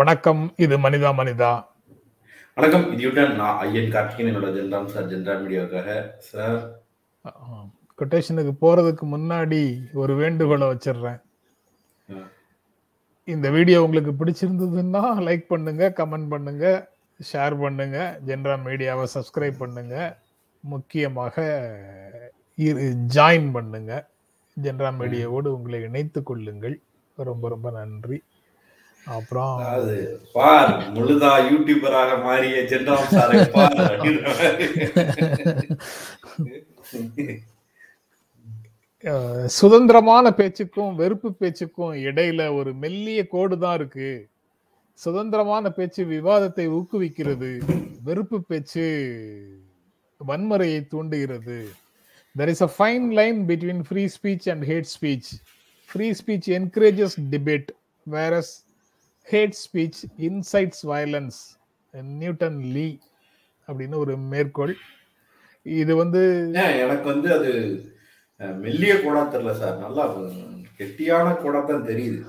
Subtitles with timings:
[0.00, 1.50] வணக்கம் இது மனிதா மனிதா.
[2.56, 5.88] வணக்கம் இதுடன் நான் ஐயன் கார்த்திகேயன் என்னோட ஜென்ராம் சார் ஜென்ரா மீடியாவுக்காக.
[6.28, 6.60] சார்.
[7.98, 9.60] கொட்டேஷனுக்கு போறதுக்கு முன்னாடி
[10.02, 11.20] ஒரு வேண்டுகோளை வச்சிடுறேன்.
[13.24, 16.92] இந்த வீடியோ உங்களுக்கு பிடிச்சிருந்ததுன்னா லைக் பண்ணுங்க கமெண்ட் பண்ணுங்க
[17.32, 19.96] ஷேர் பண்ணுங்க ஜென்ரா மீடியாவை சப்ஸ்கிரைப் பண்ணுங்க.
[20.60, 21.36] முக்கியமாக
[23.16, 23.92] ஜாயின் பண்ணுங்க.
[24.56, 26.78] ஜென்ரா மீடியாவோடு உங்களை இணைத்துக் கொள்ளுங்கள்.
[27.16, 28.18] ரொம்ப ரொம்ப நன்றி.
[29.06, 29.94] அப்புறம் அதாவது
[30.32, 33.78] பார் முழுதா யூடியூபராக மாறிய ஜென்ராம் சாரை பார்
[39.48, 44.28] சுதந்திரமான பேச்சுக்கும் வெறுப்பு பேச்சுக்கும் இடையில ஒரு மெல்லிய கோடு தான் இருக்கு.
[44.98, 47.60] சுதந்திரமான பேச்சு விவாதத்தை ஊக்குவிக்கிறது
[48.04, 48.86] வெறுப்பு பேச்சு
[50.20, 51.68] வன்முறையை தூண்டுகிறது.
[52.36, 55.30] There is a fine line between free speech and hate speech
[55.90, 57.70] free speech encourages debate
[58.06, 58.69] whereas
[59.32, 61.40] hate speech incites violence
[62.22, 62.88] Newton Lee
[63.68, 64.74] அப்படின்னு ஒரு மேற்கோள்.
[65.66, 66.22] இது வந்து
[66.84, 67.50] எனக்கு வந்து அது
[68.64, 69.76] மெல்லிய கோடா தெரியல சார்.
[69.84, 70.04] நல்லா
[70.78, 72.20] கெட்டியான கோடா தான் தெரியுது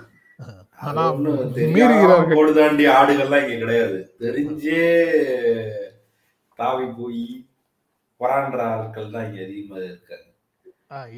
[0.88, 2.36] ஆனா ஒண்ணும் தெரியாம மீறுகிறார்கள்.
[2.38, 3.98] கோடு தாண்டி ஆடுகள்லாம் இங்க கிடையாது.
[4.24, 4.84] தெரிஞ்சே
[6.60, 7.24] தாவி போய்
[8.22, 10.28] பொறான்ற ஆட்கள் தான் இங்க அதிகமா இருக்காங்க.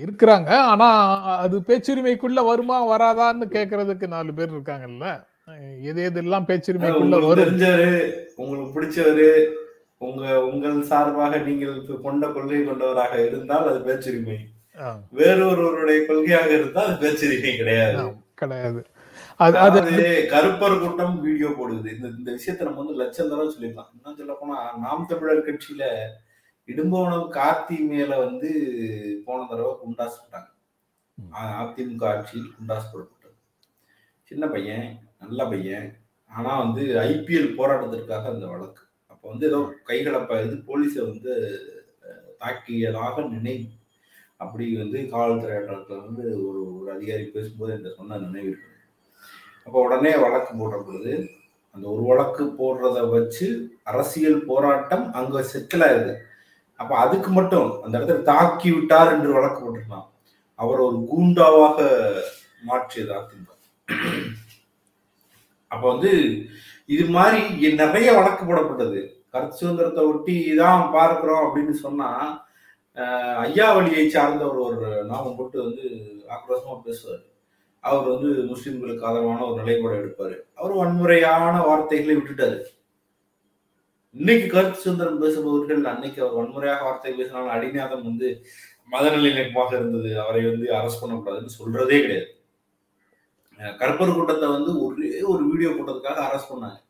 [0.03, 0.49] இருக்கிறாங்க.
[0.71, 0.87] ஆனா
[1.43, 5.07] அது பேச்சுரிமைக்குள்ள வருமா வராதான்னு கேக்குறதுக்கு நாலு பேர் இருக்காங்கல்ல.
[5.89, 7.51] எது எதெல்லாம் பேச்சுரிமைக்குள்ள வரும்?
[8.41, 9.27] உங்களுக்கு பிடிச்சவரு
[10.07, 14.37] உங்க உங்கள் சார்பாக நீங்கள் கொண்ட கொள்கை கொண்டவராக இருந்தால் அது பேச்சுரிமை.
[15.19, 18.03] வேறொருவருடைய கொள்கையாக இருந்தால் அது பேச்சுரிமை கிடையாது.
[18.41, 18.81] கிடையாது.
[19.43, 21.87] அது அது அதாவது கருப்பர் கூட்டம் வீடியோ போடுது.
[21.95, 25.83] இந்த இந்த விஷயத்த நம்ம வந்து லட்சம் தடவை சொல்லிடலாம் இன்னும் சொல்ல போனா நாம் தமிழர் கட்சியில
[26.67, 28.49] இடும்போனம் கார்த்தி மேல வந்து
[29.25, 30.49] போன தடவை குண்டாஸ் போட்டாங்க.
[31.61, 33.37] அதிமுக ஆட்சியில் குண்டாஸ் போடப்பட்டது.
[34.31, 34.85] சின்ன பையன்
[35.23, 35.89] நல்ல பையன்.
[36.31, 38.81] ஆனால் வந்து ஐபிஎல் போராட்டத்திற்காக அந்த வழக்கு.
[39.11, 41.33] அப்போ வந்து ஏதோ கைகலப்ப இது போலீஸை வந்து
[42.41, 43.57] தாக்கியதாக நினை
[44.43, 45.57] அப்படி வந்து காவல்துறை
[46.07, 48.69] வந்து ஒரு ஒரு அதிகாரி பேசும்போது இந்த சொன்ன நினைவு இருக்கு
[49.65, 51.13] அப்போ உடனே வழக்கு போடப்படுது
[51.75, 53.47] அந்த ஒரு வழக்கு போடுறத வச்சு
[53.91, 56.13] அரசியல் போராட்டம் அங்க செட்டில் ஆயிருது
[56.79, 60.07] அப்ப அதுக்கு மட்டும் அந்த இடத்துல தாக்கி விட்டார் என்று வழக்கு போட்டிருக்கலாம்.
[60.59, 61.77] அவர் ஒரு கூண்டாவாக
[62.69, 63.51] மாற்றியதாக அதிமுக
[65.73, 66.11] அப்ப வந்து
[66.93, 67.41] இது மாதிரி
[67.81, 69.01] நிறைய வழக்கு போடப்பட்டது.
[69.33, 72.09] கருத்து சுதந்திரத்தை ஒட்டி தான் பார்க்கிறோம் அப்படின்னு சொன்னா
[73.43, 75.85] ஐயா வழியை சார்ந்த ஒரு ஒரு நாமம் போட்டு வந்து
[76.35, 77.23] ஆக்ரோஷமா பேசுவார்.
[77.83, 80.35] அவர் வந்து முஸ்லிம்களுக்கு ஆதரவான ஒரு நிலைப்பாடு எடுப்பாரு.
[80.59, 82.59] அவர் வன்முறையான வார்த்தைகளை விட்டுட்டாரு.
[84.15, 88.27] இன்னைக்கு கருத்து சுதந்திரம் பேசுபவர்கள் அன்னைக்கு அவர் வன்முறையாக வார்த்தை பேசினாலும் அடிநாதம் வந்து
[88.93, 90.09] மதநல்லிணக்கமாக இருந்தது.
[90.23, 92.29] அவரை வந்து அரசு பண்ணக்கூடாதுன்னு சொல்றதே கிடையாது.
[93.57, 96.81] அஹ் கருப்பர் கூட்டத்தை வந்து ஒரே ஒரு வீடியோ போட்டதுக்காக அரெஸ்ட் பண்ணாங்க.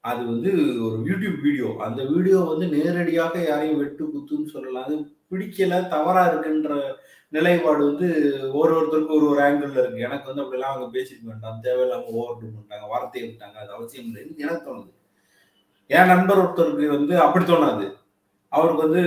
[0.00, 0.50] அது வந்து
[0.84, 4.84] ஒரு யூடியூப் வீடியோ அந்த வீடியோ வந்து நேரடியாக யாரையும் வெட்டு குத்துன்னு சொல்லலாம்.
[4.84, 6.92] அது பிடிக்கல தவறா இருக்குன்ற
[7.28, 8.08] நிலைப்பாடு வந்து
[8.52, 10.00] ஒரு ஒருத்தருக்கும் ஒரு ஒரு ஆங்கிள் இருக்கு.
[10.00, 13.54] எனக்கு வந்து அப்படிலாம் அவங்க பேசிக்க வேண்டாம் தேவையில்லாம ஓவர் பண்ணிட்டாங்க வார்த்தையை விட்டாங்க.
[13.54, 14.90] அது அவசியம் இல்லைன்னு எனக்கு தோணுது.
[15.86, 17.92] என் நண்பர் ஒருத்தருக்கு வந்து அப்படி தோணாது.
[18.48, 19.00] அவருக்கு வந்து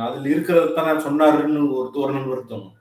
[0.00, 2.77] அதில் இருக்கிறது தானே சொன்னாருன்னு ஒரு ஒரு நண்பர் தோணும்.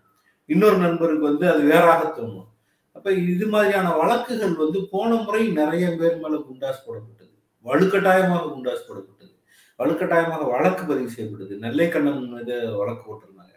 [0.54, 2.48] இன்னொரு நண்பருக்கு வந்து அது வேறாக தோணும்
[2.96, 7.34] அப்ப இது மாதிரியான வழக்குகள் வந்து போன முறை நிறைய பேர் மேல குண்டாஸ் போடப்பட்டது.
[7.66, 9.34] வலுக்கட்டாயமாக குண்டாஸ் போடப்பட்டது.
[9.80, 11.56] வலுக்கட்டாயமாக வழக்கு பதிவு செய்யப்பட்டது.
[11.56, 13.56] நெல்லைக்கண்ணன் மீது வழக்கு போட்டிருந்தாங்க.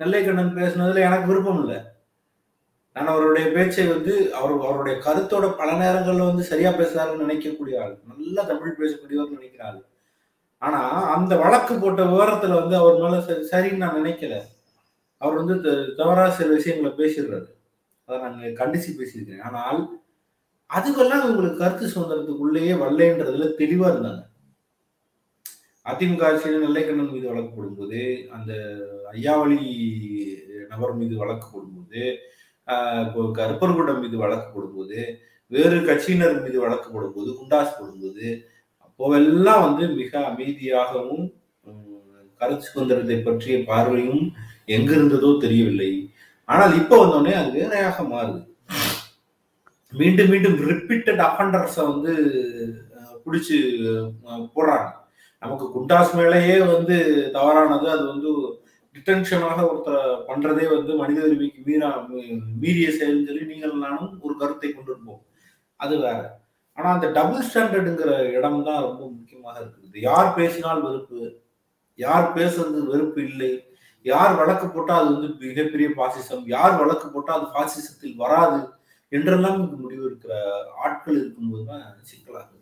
[0.00, 1.78] நெல்லைக்கண்ணன் பேசினதுல எனக்கு விருப்பம் இல்லை.
[2.96, 7.94] நான் அவருடைய பேச்சை வந்து அவர் அவருடைய கருத்தோட பல நேரங்கள்ல வந்து சரியா பேசுறாருன்னு நினைக்கக்கூடிய ஆள்.
[8.04, 9.80] நல்லா தமிழ் பேசக்கூடியவர் நினைக்கிற ஆள்.
[10.58, 10.80] ஆனா
[11.14, 14.34] அந்த வழக்கு போட்ட விவரத்துல வந்து அவர் மேல சரி சரின்னு நான் நினைக்கல.
[15.22, 17.48] அவர் வந்து த- தவறா சில விஷயங்களை பேசிடுறாரு.
[18.08, 19.44] அதை நாங்கள் கண்டிச்சு பேசியிருக்கிறேன்.
[19.48, 19.80] ஆனால்
[20.70, 24.22] அதுக்கெல்லாம் உங்களுக்கு கருத்து சுதந்திரத்துக்குள்ளேயே வரலன்றதுல தெளிவா இருந்தாங்க.
[25.86, 28.52] அதிமுக ஆட்சியில் நெல்லைக்கண்ணன் மீது வழக்கு போடும்போது அந்த
[29.12, 29.58] ஐயாவளி
[30.68, 32.02] நபர் மீது வழக்கு போடும்போது
[33.38, 34.98] கருப்பர்குடம் இப்போ மீது வழக்கு போடும்போது
[35.52, 38.26] வேறு கட்சியினர் மீது வழக்கு போடும்போது குண்டாஸ் போடும்போது
[38.84, 41.24] அப்போவெல்லாம் வந்து மிக அமைதியாகவும்
[42.40, 44.22] கருத்து சுதந்திரத்தை பற்றிய பார்வையும்
[44.68, 45.90] எங்கிருந்ததோ தெரியவில்லை.
[46.48, 48.40] ஆனால் இப்போ வந்தோடனே அது வேறையாக மாறுது.
[49.92, 52.12] மீண்டும் மீண்டும் ரிப்பீட்டட் அஃபண்டர்ஸை வந்து
[53.26, 53.56] பிடிச்சு
[54.54, 54.88] போடுறாங்க.
[55.42, 56.96] நமக்கு குண்டாஸ் மேலேயே வந்து
[57.32, 58.30] தவறானது அது வந்து
[58.94, 64.70] டிட்டென்ஷனாக ஒருத்தர் பண்றதே வந்து மனித உரிமைக்கு மீறா மீ- மீறிய செயல்னு சொல்லி நீங்கள் நானும் ஒரு கருத்தை
[64.70, 65.22] கொண்டிருப்போம்
[65.80, 66.18] அது வேற.
[66.78, 70.00] ஆனா அந்த டபுள் ஸ்டாண்டர்டுங்கிற இடம் தான் ரொம்ப முக்கியமாக இருக்குது.
[70.00, 71.20] யார் பேசினால் வெறுப்பு?
[71.98, 73.50] யார் பேசுறது வெறுப்பு இல்லை?
[74.10, 78.60] யார் வழக்கு போட்டால் அது வந்து மிகப்பெரிய பாசிசம் யார் வழக்கு போட்டால் அது பாசிசத்தில் வராது
[79.12, 80.34] என்றெல்லாம் முடிவு இருக்கிற
[80.84, 82.58] ஆட்கள் இருக்கும்போது தான் சிக்கலாகுது.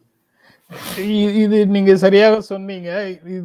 [1.43, 2.91] இது நீங்க சரியாக சொன்னீங்க.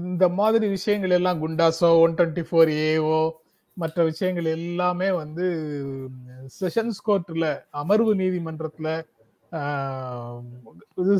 [0.07, 3.19] இந்த மாதிரி விஷயங்கள் எல்லாம் குண்டாசோ ஒன் டுவெண்ட்டி ஃபோர் ஏஓ
[3.77, 5.45] மற்ற விஷயங்கள் எல்லாமே வந்து
[6.59, 7.47] செஷன்ஸ் கோர்ட்ல
[7.81, 8.89] அமர்வு நீதிமன்றத்துல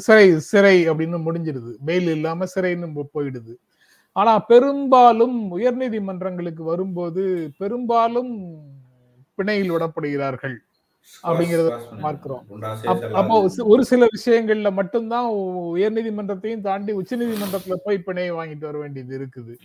[0.06, 1.72] சிறை சிறை அப்படின்னு முடிஞ்சிடுது.
[1.88, 3.54] பெயில் இல்லாம சிறைன்னு போயிடுது.
[4.16, 7.24] ஆனா பெரும்பாலும் உயர்நீதிமன்றங்களுக்கு வரும்போது
[7.60, 8.32] பெரும்பாலும்
[9.38, 10.56] பிணையில் விடப்படுகிறார்கள்
[11.24, 11.70] அப்படிங்கறத
[12.04, 12.44] பார்க்கிறோம்.
[13.20, 13.36] அப்போ
[13.70, 19.56] ஒரு சில விஷயங்கள்ல மட்டும்தான் உ- உயர்நீதிமன்றத்தையும் தாண்டி உச்சநீதிமன்றத்துல போய் பிணையை வாங்கிட்டு வர வேண்டியது இருக்குது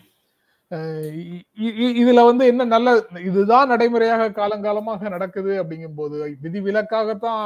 [2.01, 2.89] இதுல வந்து என்ன நல்ல
[3.29, 7.45] இதுதான் நடைமுறையாக காலங்காலமாக நடக்குது அப்படிங்கும் போது விதிவிலக்காகத்தான்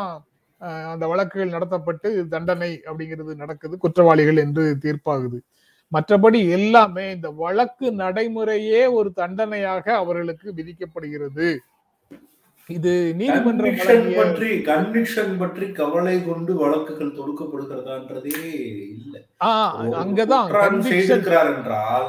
[0.61, 5.39] அஹ், அந்த வழக்குகள் நடத்தப்பட்டு தண்டனை அப்படிங்கிறது நடக்குது குற்றவாளிகள் என்று தீர்ப்பாகுது
[5.93, 11.49] மற்றபடி எல்லாமே இந்த வழக்கு நடைமுறையே ஒரு தண்டனையாக அவர்களுக்கு விதிக்கப்படுகிறது.
[12.69, 13.79] இது நீதிமன்றம்
[14.19, 18.37] பற்றி கன்விக்ஷன் பற்றி கவலை கொண்டு வழக்குகள் தொடுக்கப்படுகிறதான்றதே
[18.97, 19.15] இல்ல.
[20.03, 20.49] அங்கதான்.
[20.91, 22.07] செய்திருக்கிறார் என்றால்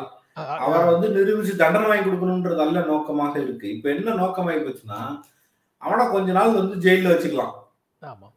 [0.65, 3.67] அவர் வந்து நிரூபிச்சு தண்டனை வாங்கி கொடுக்கணும்ன்றது அல்ல நோக்கமாக இருக்கு.
[3.75, 5.01] இப்ப என்ன நோக்கமாயி போச்சுன்னா
[5.81, 7.53] அவனை கொஞ்ச நாள் வந்து ஜெயில வச்சுக்கலாம்.
[8.01, 8.27] ஆமா.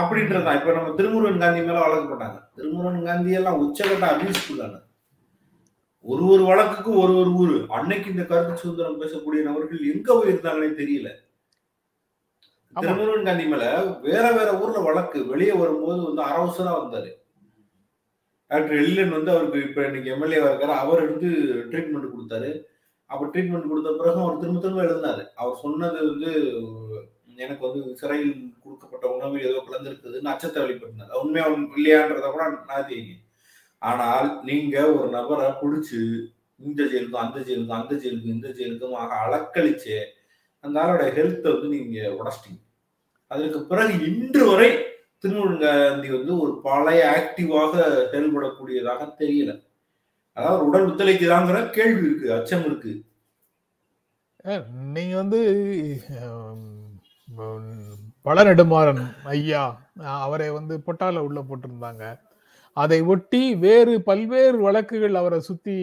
[0.00, 4.84] அப்படின்றதுதான் இப்ப நம்ம திருமுருகன் காந்தி மேல வழக்கு போட்டாங்க திருமுருகன் காந்தி எல்லாம் உச்சகட்ட அபியூஸ்ஃபுல்லான
[6.00, 7.66] ஒரு ஒரு வழக்குக்கும் ஒரு ஒரு ஊரு.
[7.68, 11.08] அன்னைக்கு இந்த கருத்து சுதந்திரம் பேசக்கூடிய நபர்கள் எங்க போயிருந்தாங்கன்னே தெரியல.
[12.74, 15.26] திருமுருகன் காந்தி மேல வேற வேற ஊர்ல வழக்கு.
[15.26, 17.10] வெளியே வரும்போது வந்து அரவசரா வந்தாரு.
[18.46, 20.74] டாக்டர் எல்லின் வந்து அவருக்கு இப்ப இன்னைக்கு எம்எல்ஏ இருக்காரு.
[20.82, 21.28] அவர் எடுத்து
[21.70, 22.62] ட்ரீட்மெண்ட் கொடுத்தாரு.
[23.04, 25.24] அப்ப ட்ரீட்மெண்ட் கொடுத்த பிறகு அவர் திரும்ப திரும்ப எழுதினாரு.
[25.34, 26.32] அவர் சொன்னது வந்து
[27.36, 31.46] எனக்கு வந்து சிறையில் கொடுக்கப்பட்ட உணவு ஏதோ கலந்துருக்குதுன்னு அச்சத்தை வெளிப்படுத்தினார் அது உண்மையா
[31.78, 33.22] இல்லையான்றத கூட நான் தெரியும்
[33.82, 36.00] ஆனால் நீங்க ஒரு நபரை பிடிச்சு
[36.60, 39.96] இந்த ஜெயிலுக்கும் அந்த ஜெயிலுக்கும் அந்த ஜெயிலுக்கும் இந்த ஜெயிலுக்கும் ஆக அலக்களிச்சு
[40.64, 42.60] அந்த ஆளோட ஹெல்த்தை வந்து நீங்க உடச்சிட்டீங்க.
[43.30, 44.68] அதற்கு பிறகு இன்று வரை
[45.22, 47.74] திருமுருகாந்தி வந்து ஒரு பழைய ஆக்டிவாக
[48.12, 49.52] செயல்படக்கூடியதாக தெரியல.
[50.36, 52.92] அதாவது உடல் ஒத்துழைக்குதாங்கிற கேள்வி இருக்கு அச்சம் இருக்கு.
[54.96, 55.40] நீங்க வந்து
[58.26, 62.18] பல நெடுமாறன் ஐயா அவரை வந்து பொட்டால உள்ள போட்டிருந்தாங்க.
[62.72, 65.74] அதை ஒட்டி வேறு பல்வேறு வழக்குகள் அவரை சுத்தி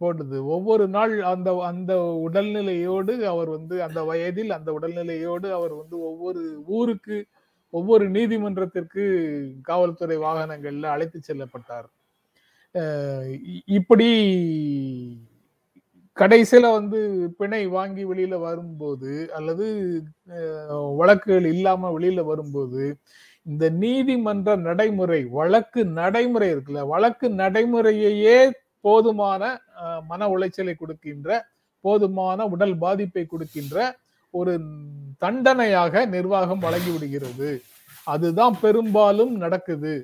[0.00, 1.96] போடுது ஒவ்வொரு நாள் அந்த அந்த
[2.28, 7.26] உடல்நிலையோடு அவர் வந்து அந்த வயதில் அந்த உடல்நிலையோடு அவர் வந்து ஒவ்வொரு ஊருக்கு
[7.70, 9.04] ஒவ்வொரு நீதிமன்றத்திற்கு
[9.62, 11.88] காவல்துறை வாகனங்கள்ல அழைத்து செல்லப்பட்டார்.
[12.74, 14.08] இ- இப்படி
[16.16, 16.98] கடைசியில வந்து
[17.38, 19.66] பிணை வாங்கி வெளியில வரும்போது அல்லது
[20.96, 22.84] வழக்குகள் இல்லாம வெளியில வரும்போது
[23.42, 28.38] இந்த நீதிமன்ற நடைமுறை வழக்கு நடைமுறை இருக்குல்ல வழக்கு நடைமுறையையே
[28.80, 29.42] போதுமான
[30.08, 31.28] மன உளைச்சலை கொடுக்கின்ற
[31.84, 33.76] போதுமான உடல் பாதிப்பை கொடுக்கின்ற
[34.34, 34.52] ஒரு
[35.18, 37.50] தண்டனையாக நிர்வாகம் வழங்கி விடுகிறது.
[38.06, 39.94] அதுதான் பெரும்பாலும் நடக்குது.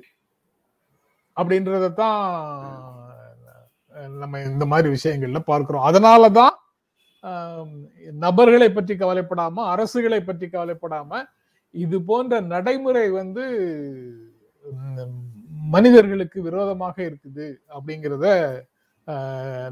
[1.37, 2.19] அப்படின்றதான்
[4.21, 5.85] நம்ம இந்த மாதிரி விஷயங்கள்ல பார்க்கிறோம்.
[5.89, 6.57] அதனாலதான்
[7.23, 7.69] தான்
[8.25, 11.21] நபர்களை பற்றி கவலைப்படாம அரசுகளை பற்றி கவலைப்படாம
[11.73, 13.43] இது போன்ற நடைமுறை வந்து
[15.73, 18.27] மனிதர்களுக்கு விரோதமாக இருக்குது அப்படிங்கிறத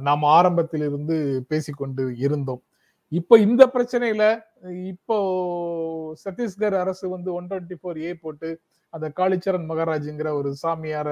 [0.07, 1.15] நாம் ஆரம்பத்தில் இருந்து
[1.51, 2.62] பேசிக்கொண்டு இருந்தோம்.
[3.19, 4.24] இப்போ இந்த பிரச்சனையில
[4.93, 5.17] இப்போ
[6.24, 8.50] சத்தீஸ்கர் அரசு வந்து ஒன் டுவெண்ட்டி ஃபோர் ஏ போட்டு
[8.93, 11.09] அந்த காளிச்சரண் மகாராஜுங்கிற ஒரு சாமியார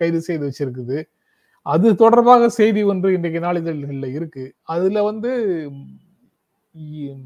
[0.00, 0.98] கைது செய்து வச்சிருக்குது.
[1.62, 4.54] அது தொடர்பாக செய்தி ஒன்று இன்றைக்கு நாளிதழ்களில் இருக்கு.
[4.62, 5.30] அதுல வந்து
[6.78, 7.16] இ-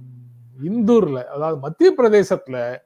[0.64, 2.76] இந்தூர்ல அதாவது மத்திய பிரதேசத்துல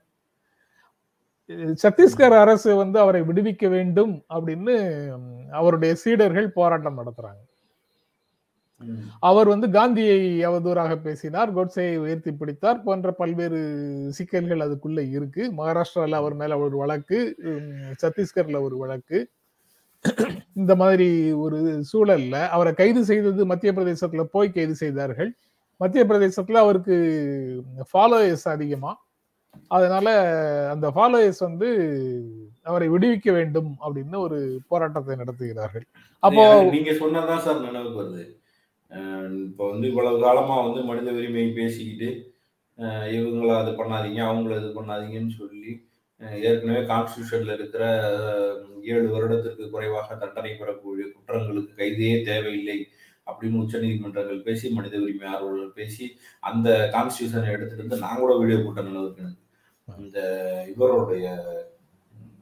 [1.82, 4.74] சத்தீஸ்கர் அரசு வந்து அவரை விடுவிக்க வேண்டும் அப்படின்னு
[5.50, 7.42] அவருடைய சீடர்கள் போராட்டம் நடத்துறாங்க.
[9.20, 13.60] அவர் வந்து காந்தியை அவதூறாக பேசினார் கோட்ஸையை உயர்த்தி பிடித்தார் போன்ற பல்வேறு
[14.10, 15.52] சிக்கல்கள் அதுக்குள்ள இருக்கு.
[15.52, 17.36] மகாராஷ்டிராவில் அவர் மேல ஒரு வழக்கு
[18.02, 19.28] சத்தீஸ்கர்ல ஒரு வழக்கு.
[20.54, 21.58] இந்த மாதிரி ஒரு
[21.90, 25.30] சூழல்ல அவரை கைது செய்தது மத்திய பிரதேசத்துல போய் கைது செய்தார்கள்.
[25.76, 26.96] மத்திய பிரதேசத்துல அவருக்கு
[27.92, 28.92] ஃபாலோயர்ஸ் அதிகமா.
[29.68, 30.08] அதனால
[30.72, 31.68] அந்த ஃபாலோயர்ஸ் வந்து
[32.62, 34.38] அவரை விடுவிக்க வேண்டும் அப்படின்னு ஒரு
[34.68, 35.86] போராட்டத்தை நடத்துகிறார்கள்.
[36.22, 36.42] அப்போ
[36.76, 38.24] நீங்க சொன்னதான் சார் நினைவுக்கு வருது.
[38.90, 42.10] இப்போ இப்ப வந்து இவ்வளவு காலமா வந்து மனித உரிமை பேசிக்கிட்டு
[43.16, 45.72] இவங்களை அது பண்ணாதீங்க அவங்கள இது பண்ணாதீங்கன்னு சொல்லி
[46.42, 47.84] ஏற்கனவே கான்ஸ்டியூஷன்ல இருக்கிற
[48.90, 52.78] ஏழு வருடத்திற்கு குறைவாக தண்டனை பெறக்கூடிய குற்றங்களுக்கு கைதே தேவையில்லை
[53.26, 56.04] அப்படின்னு உச்ச நீதிமன்றங்கள் பேசி மனித உரிமை ஆர்வலர்கள் பேசி
[56.42, 59.26] அந்த கான்ஸ்டியூஷனை எடுத்துட்டு வந்து நான் கூட வீடியோ போட்ட நினைவுக்கு
[59.88, 60.18] இந்த
[60.70, 61.26] இவருடைய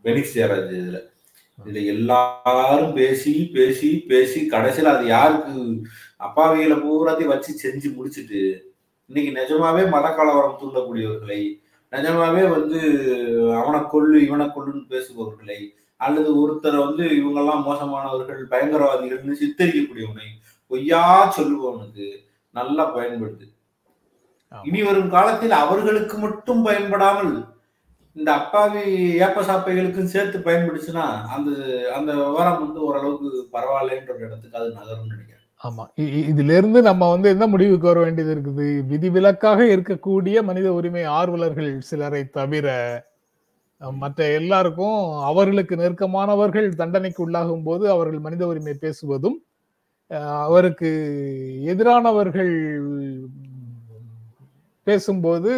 [0.04, 0.98] பெனிக்ஸ் ஜெயராஜ் இதுல.
[1.58, 5.54] இதுல எல்லாரும் பேசி பேசி பேசி கடைசியில அது யாருக்கு
[6.20, 8.42] அப்பாவிகளை பூராத்தையும் வச்சு செஞ்சு முடிச்சிட்டு
[9.10, 11.40] இன்னைக்கு நிஜமாவே மத கலவரம் தூண்டக்கூடியவர்களை
[11.92, 12.78] நிஜமாவே வந்து
[13.56, 15.58] அவனை கொல்லு இவனை கொல்லுன்னு பேசுபவர்களை
[16.00, 20.28] அல்லது ஒருத்தரை வந்து இவங்கெல்லாம் மோசமானவர்கள் பயங்கரவாதிகள்னு சித்தரிக்கக்கூடியவனை
[20.70, 21.02] பொய்யா
[21.36, 22.06] சொல்லுபவனுக்கு
[22.54, 23.46] நல்லா பயன்படுது.
[24.52, 27.32] இனி வரும் காலத்தில் அவர்களுக்கு மட்டும் பயன்படாமல்
[28.16, 28.82] இந்த அப்பாவி
[29.18, 31.50] ஏப்ப சாப்பைகளுக்கும் சேர்த்து பயன்படுச்சுன்னா அந்த
[31.96, 35.84] அந்த விவரம் வந்து ஓரளவுக்கு பரவாயில்லன்ற ஒரு இடத்துக்கு அது நகரும்னு நினைக்கிறேன் ஆமா.
[35.96, 38.66] இ- இதுல இருந்து நம்ம வந்து என்ன முடிவுக்கு வர வேண்டியது இருக்குது?
[38.86, 42.66] விதிவிலக்காக இருக்கக்கூடிய மனித உரிமை ஆர்வலர்கள் சிலரை தவிர
[43.80, 49.36] மற்ற எல்லாருக்கும் அவர்களுக்கு நெருக்கமானவர்கள் தண்டனைக்கு உள்ளாகும் போது அவர்கள் மனித உரிமை பேசுவதும்
[50.44, 50.90] அவருக்கு
[51.64, 52.52] எதிரானவர்கள்
[54.86, 55.52] பேசும்போது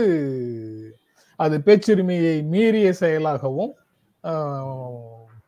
[1.40, 3.73] அது பேச்சுரிமையை மீறிய செயலாகவும்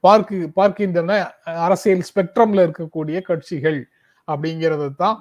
[0.04, 1.16] பார்க்கு பார்க்கின்றன
[1.62, 3.80] அரசியல் ஸ்பெக்ட்ரம்ல இருக்கக்கூடிய கட்சிகள்
[4.32, 5.18] அப்படிங்கிறத தான்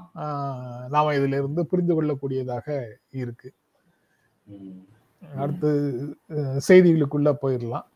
[0.96, 2.68] நாம இதுல இருந்து புரிந்து கொள்ளக்கூடியதாக
[3.22, 3.50] இருக்கு.
[5.42, 5.70] அடுத்து
[6.68, 7.88] செய்திகளுக்குள்ள போயிடலாம்.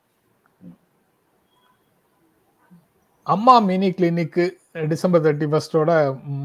[3.33, 4.45] Amma mini clinic
[4.91, 5.91] December thirty ஃபர்ஸ்டோட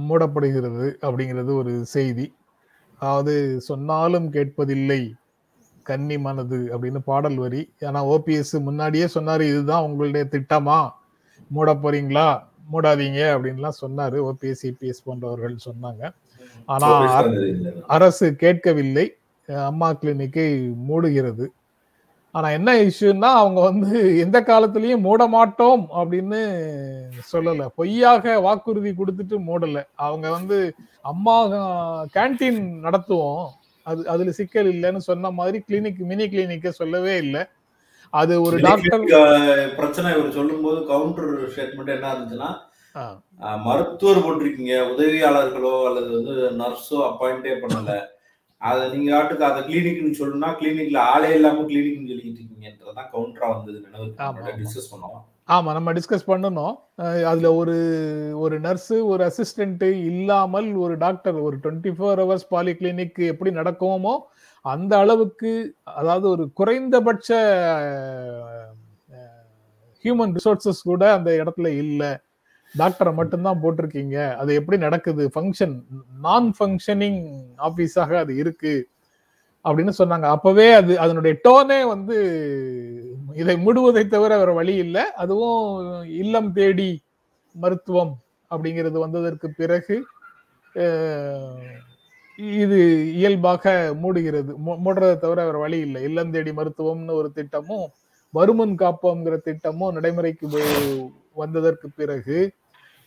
[0.09, 2.27] மூடப்படுகிறது அப்படிங்கிறது ஒரு செய்தி.
[3.01, 3.35] அதாவது
[3.69, 5.03] சொன்னாலும் கேட்பதில்லை
[5.89, 7.63] கன்னி மனது அப்படின்னு பாடல் வரி.
[7.87, 10.79] ஏன்னா ஓபிஎஸ் முன்னாடியே சொன்னாரு இதுதான் உங்களுடைய திட்டமா?
[11.55, 12.29] மூட போறீங்களா?
[12.73, 14.33] மூடாதீங்க அப்படின்லாம் சொன்னாரு.
[14.33, 16.13] ஓபிஎஸ் சிபிஎஸ் போன்றவர்கள் சொன்னாங்க.
[16.65, 17.83] ஆனா ஒரு அர- விஷயம் தெரியுது.
[17.87, 19.15] அரசு கேட்கவில்லை.
[19.47, 21.47] அம்மா கிளினிக்கை மூடுகிறது.
[22.33, 26.59] ஆனா என்ன இஷ்யூன்னா அவங்க வந்து எந்த காலத்திலயும் மூட மாட்டோம் அப்படின்னு
[27.33, 27.67] சொல்லல.
[27.67, 29.87] பொய்யாக வாக்குறுதி கொடுத்துட்டு மூடல.
[29.95, 31.47] அவங்க வந்து அம்மா
[32.05, 33.47] கேண்டீன் நடத்துவோம்.
[33.83, 37.45] அது அதுல சிக்கல் இல்லைன்னு சொன்ன மாதிரி கிளினிக் மினி கிளினிக்க சொல்லவே இல்லை.
[38.13, 42.51] அது ஒரு டாக்டர் கிளினிக் பிரச்சனை இவர் சொல்லும்போது கவுண்டர் ஸ்டேட்மெண்ட் என்ன இருந்துச்சுன்னா
[43.67, 47.93] மருத்துவர் போட்டிருக்கீங்க உதவியாளர்களோ அல்லது வந்து நர்ஸோ அப்பாயிண்டே பண்ணல.
[48.63, 54.09] அதை நீங்க ஆட்டுக்கு அதை கிளினிக்னு சொல்லணும்னா கிளினிக்ல ஆளே இல்லாம கிளினிக்னு சொல்லிக்கிட்டு இருக்கீங்கன்றதான் கவுண்டரா வந்தது நினைவு.
[54.63, 55.71] டிஸ்கஸ் பண்ணோம் ஆமா.
[55.77, 56.75] நம்ம டிஸ்கஸ் பண்ணணும்.
[57.31, 57.77] அதுல ஒரு
[58.45, 64.15] ஒரு நர்ஸ் ஒரு அசிஸ்டன்ட் இல்லாமல் ஒரு டாக்டர் ஒரு டுவெண்ட்டி ஃபோர் ஹவர்ஸ் பாலிகிளினிக் எப்படி நடக்குமோ
[64.63, 67.29] அந்த அளவுக்கு அதாவது ஒரு குறைந்தபட்ச
[70.05, 72.17] ஹியூமன் ரிசோர்சஸ் கூட அந்த இடத்துல இல்லை.
[72.79, 74.37] டாக்டரை மட்டும்தான் போட்டிருக்கீங்க.
[74.37, 75.31] அது எப்படி நடக்குது?
[75.35, 75.83] ஃபங்க்ஷன்
[76.21, 77.21] நான் ஃபங்க்ஷனிங்
[77.59, 78.89] ஆஃபீஸாக அது இருக்கு.
[79.65, 80.23] அப்படின்னு சொன்னாங்க.
[80.23, 82.17] அப்பவே அது அதனுடைய டோனே வந்து
[83.35, 85.03] இதை மூடுவதை தவிர வேற வழி இல்லை.
[85.17, 87.03] அதுவும் இல்லம் தேடி
[87.53, 88.17] மருத்துவம்
[88.51, 90.05] அப்படிங்கிறது வந்ததற்கு பிறகு
[92.41, 94.55] இது இயல்பாக மூடுகிறது.
[94.67, 96.03] மூ- மூடுறதை தவிர வேற வழி இல்லை.
[96.03, 97.91] இல்லம் தேடி மருத்துவம்னு ஒரு திட்டமும்
[98.31, 100.49] வருமன் காப்போம்ங்கிற திட்டமும் நடைமுறைக்கு
[101.35, 102.53] வந்ததற்கு பிறகு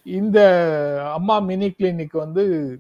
[0.04, 0.40] இந்த
[1.14, 2.78] அம்மா மினி கிளினிக் வந்து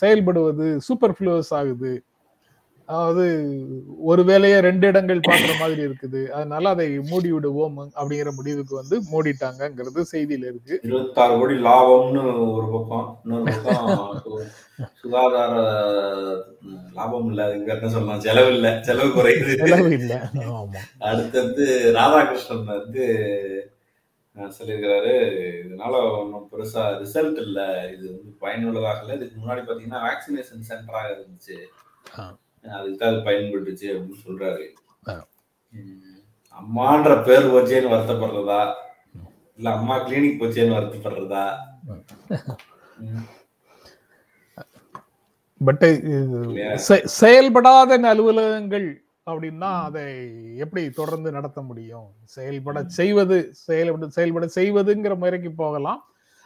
[0.00, 2.02] செயல்படுவது சூப்பர் ஃப்ளூவஸ் ஆகுது.
[2.90, 3.24] அதாவது
[4.10, 6.20] ஒரு வேலையை ரெண்டு இடங்கள் பார்க்குற மாதிரி இருக்குது.
[6.36, 10.74] அதனால அதை மூடி விடுவோம் அப்படிங்கிற முடிவுக்கு வந்து மூடிட்டாங்கங்கிறது செய்தியில இருக்கு.
[10.88, 12.22] இருபத்தாறு கோடி லாபம்னு
[12.56, 15.54] ஒரு பக்கம் இன்னொரு பக்கம் சுகாதார
[16.98, 19.54] லாபம் இல்ல இங்க என்ன சொல்லலாம் செலவு இல்ல செலவு குறையுது.
[19.64, 20.12] செலவு இல்ல.
[21.10, 21.66] அடுத்தது
[21.98, 23.04] ராதாகிருஷ்ணன் வந்து
[24.56, 25.14] சொல்லியிருக்கிறாரு
[25.64, 27.60] இதனால ஒன்றும் பெருசா ரிசல்ட் இல்ல.
[27.94, 29.16] இது வந்து பயனுள்ளதாக இல்லை.
[29.18, 31.58] இதுக்கு முன்னாடி பாத்தீங்கன்னா வேக்சினேஷன் சென்டராக இருந்துச்சு.
[32.64, 34.64] அதுக்கு தான் அது பயன்பட்டுச்சு அப்படின்னு சொல்றாரு.
[36.60, 38.62] அம்மான்ற பேர் போச்சேன்னு வருத்தப்படுறதா?
[39.58, 41.44] இல்ல அம்மா கிளினிக் போச்சேன்னு வருத்தப்படுறதா?
[45.60, 45.86] பட்?
[47.20, 48.88] செயல்படாத அலுவலகங்கள்
[49.30, 50.04] அப்படின்னா அதை
[50.64, 52.06] எப்படி தொடர்ந்து நடத்த முடியும்?
[52.36, 56.00] செயல்பட செய்வது செயல்பட செயல்பட செய்வதுங்கிற முறைக்கு போகலாம்.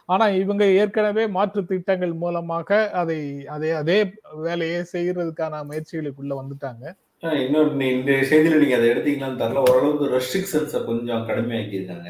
[0.05, 6.95] ஆனா இவங்க ஏற்கனவே மாற்று திட்டங்கள் மூலமாக அதை அதே அதே வேலையை செய்யறதுக்கான முயற்சிகளுக்குள்ள வந்துட்டாங்க.
[7.43, 9.63] இன்னொரு இந்த செய்தியில நீங்க அதை எடுத்தீங்களான்னு தெரியல.
[9.69, 12.09] ஓரளவுக்கு ரெஸ்ட்ரிக்ஷன்ஸை கொஞ்சம் கடுமையாக்கியிருக்காங்க.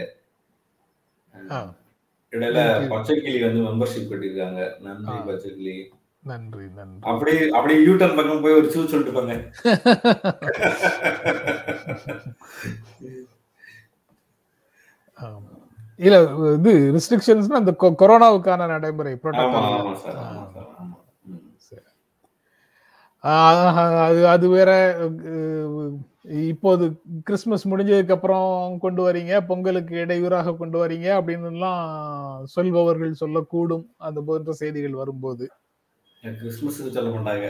[2.32, 2.62] இடையில.
[2.94, 4.62] பச்சைக்கிளி வந்து மெம்பர்ஷிப் கட்டியிருக்காங்க.
[4.80, 5.18] நன்றி.
[5.32, 5.78] பச்சைக்கிளி.
[6.24, 7.10] நன்றி நன்றி.
[7.12, 9.34] அப்படி அப்படி யூட்டர்ன் பக்கம் போய் ஒரு சூ சொல்லிட்டு போங்க.
[15.22, 15.64] ஆமா.
[16.00, 16.18] இல்ல
[16.56, 19.14] இது ரெஸ்ட்ரிக்ஷன்ஸ்னா அந்த கொரோனாவுக்கான நடைமுறை
[24.04, 24.72] அது அது வேற
[26.26, 26.86] இப்போது
[27.24, 31.84] கிறிஸ்மஸ் முடிஞ்சதுக்கு அப்புறம் கொண்டு வரீங்க பொங்கலுக்கு இடையூறாக கொண்டு வரீங்க அப்படின்னுலாம்
[32.46, 35.48] சொல்பவர்கள் சொல்லக்கூடும் அந்த போன்ற செய்திகள் வரும்போது.
[36.24, 37.50] கிறிஸ்மஸுக்கு சொல்ல மாட்டாங்க.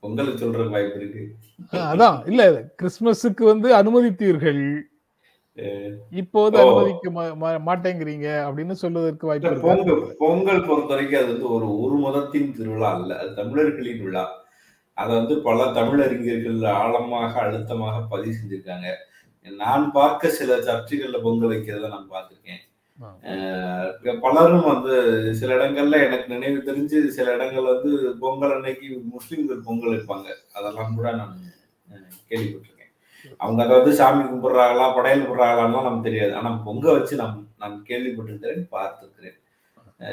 [0.00, 1.22] பொங்கலுக்கு சொல்றதுக்கு வாய்ப்பு இருக்கு.
[1.72, 2.18] அதான்.
[2.26, 2.42] இல்ல
[2.82, 4.89] கிறிஸ்மஸுக்கு வந்து அனுமதித்தீர்கள்.
[6.20, 6.56] இப்போது.
[6.62, 7.10] அனுமதிக்க
[7.68, 13.18] மாட்டேங்கிறீங்க அப்படின்னு சொல்வதற்கு வாய்ப்பு பொங்கல் பொங்கல் பொறுத்த வரைக்கும் அது வந்து ஒரு ஒரு மதத்தின் திருவிழா அல்ல
[13.22, 14.24] அது தமிழர்களின் விழா.
[14.96, 18.88] அதை வந்து பல தமிழறிஞர்கள் ஆழமாக அழுத்தமாக பதிவு செஞ்சிருக்காங்க.
[19.46, 22.64] நான் பார்க்க சில சர்ச்சைகள்ல பொங்கல் வைக்கிறத நான் பார்த்திருக்கேன்.
[24.24, 24.94] பலரும் வந்து
[25.38, 27.92] சில இடங்கள்ல எனக்கு நினைவு தெரிஞ்சு சில இடங்கள்ல வந்து
[28.24, 30.28] பொங்கல் அன்னைக்கு முஸ்லிம்கள் பொங்கல் வைப்பாங்க.
[30.56, 31.32] அதெல்லாம் கூட நான்
[32.30, 32.79] கேள்விப்பட்டிருக்கேன்.
[33.42, 36.32] அவங்க அதை வந்து சாமி கும்பிடுறாங்களா படையல் கும்பிடுறாங்களான்லாம் நமக்கு தெரியாது.
[36.40, 39.36] ஆனா பொங்க வச்சு நான் நான் கேள்விப்பட்டிருக்கிறேன் பார்த்திருக்கிறேன்.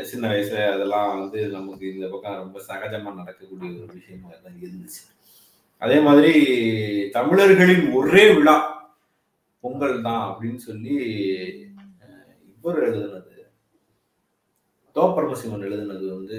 [0.10, 5.02] சின்ன வயசுல அதெல்லாம் வந்து நமக்கு இந்த பக்கம் ரொம்ப சகஜமா நடக்கக்கூடிய ஒரு விஷயமா தான் இருந்துச்சு.
[5.82, 6.34] அதே மாதிரி
[7.16, 8.56] தமிழர்களின் ஒரே விழா
[9.64, 10.96] பொங்கல் தான் அப்படின்னு சொல்லி
[12.52, 13.34] இவர் எழுதுனது.
[14.96, 16.38] தோப்பரமசிவன் எழுதுனது வந்து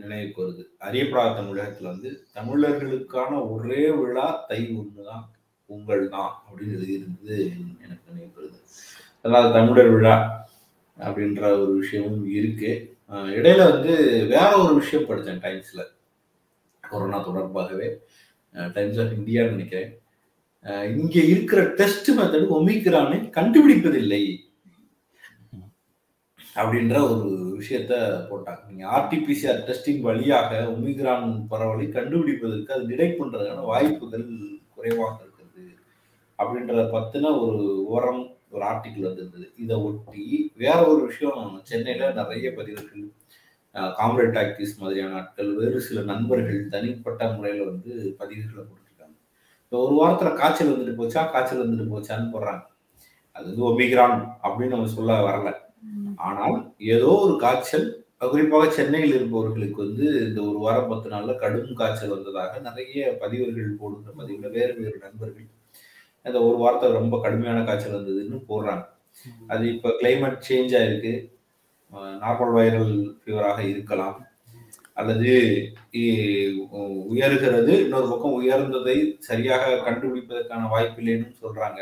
[0.00, 0.62] நினைவுக்கு வருது.
[0.86, 5.24] அறியப்படாத தமிழகத்துல வந்து தமிழர்களுக்கான ஒரே விழா தை ஒன்று தான்.
[5.70, 7.36] பொங்கல் தான் அப்படின்னு எழுதியிருந்தது
[7.84, 8.58] எனக்கு நினைவுகிறது
[9.22, 10.14] அதனால் அதாவது தமிழர் விழா
[10.98, 12.70] அப்படின்ற ஒரு விஷயமும் இருக்கு.
[13.38, 13.92] இடையில வந்து
[14.32, 15.82] வேற ஒரு விஷயம் படித்தேன் டைம்ஸ்ல.
[16.84, 17.88] கொரோனா தொடர்பாகவே.
[18.76, 19.90] டைம்ஸ் ஆஃப் இந்தியான்னு நினைக்கிறேன்.
[20.96, 24.22] இங்கே இருக்கிற டெஸ்ட் மெத்தடு ஒமிக்ரானை கண்டுபிடிப்பதில்லை
[26.56, 27.28] அப்படின்ற ஒரு
[27.60, 27.94] விஷயத்த
[28.30, 28.62] போட்டாங்க.
[28.70, 34.26] நீங்க ஆர்டிபிசிஆர் டெஸ்டிங் வழியாக ஒமிக்ரான் பரவலை கண்டுபிடிப்பதற்கு அது டிடெக்ட் பண்றதுக்கான வாய்ப்புகள்
[34.74, 35.16] குறைவாக
[36.40, 37.62] அப்படின்றத பத்தின ஒரு
[37.94, 39.46] ஓரம் ஒரு ஆர்டிக்கிள் வந்திருந்தது.
[39.62, 40.24] இதை ஒட்டி
[40.56, 43.04] வேற ஒரு விஷயம் சென்னையில நிறைய பதிவுகள்
[43.98, 49.16] காம்ரேட் ஆக்டிஸ் மாதிரியான ஆட்கள் வேறு சில நண்பர்கள் தனிப்பட்ட முறையில வந்து பதிவுகளை கொடுத்துருக்காங்க
[49.62, 51.22] இப்போ ஒரு வாரத்துல காய்ச்சல் வந்துட்டு போச்சா?
[51.32, 52.64] காய்ச்சல் வந்துட்டு போச்சான்னு போடுறாங்க.
[53.36, 55.50] அது வந்து ஒமிக்ரான் அப்படின்னு நம்ம சொல்ல வரல.
[56.28, 56.56] ஆனால்
[56.94, 57.86] ஏதோ ஒரு காய்ச்சல்
[58.32, 64.12] குறிப்பாக சென்னையில் இருப்பவர்களுக்கு வந்து இந்த ஒரு வாரம் பத்து நாள்ல கடும் காய்ச்சல் வந்ததாக நிறைய பதிவுகள் போடுகிற
[64.18, 65.46] பதிவுல வேறு வேறு நண்பர்கள்
[66.26, 68.84] அந்த ஒரு வாரத்தை ரொம்ப கடுமையான காய்ச்சல் இருந்ததுன்னு போடுறாங்க.
[69.52, 71.14] அது இப்ப கிளைமேட் சேஞ்ச் ஆயிருக்கு.
[72.22, 74.18] நார்மல் வைரல் ஃபீவராக இருக்கலாம்.
[75.00, 75.30] அல்லது
[77.14, 77.72] உயர்கிறது.
[77.84, 78.96] இன்னொரு பக்கம் உயர்ந்ததை
[79.28, 81.80] சரியாக கண்டுபிடிப்பதற்கான வாய்ப்பில்லைன்னு சொல்றாங்க.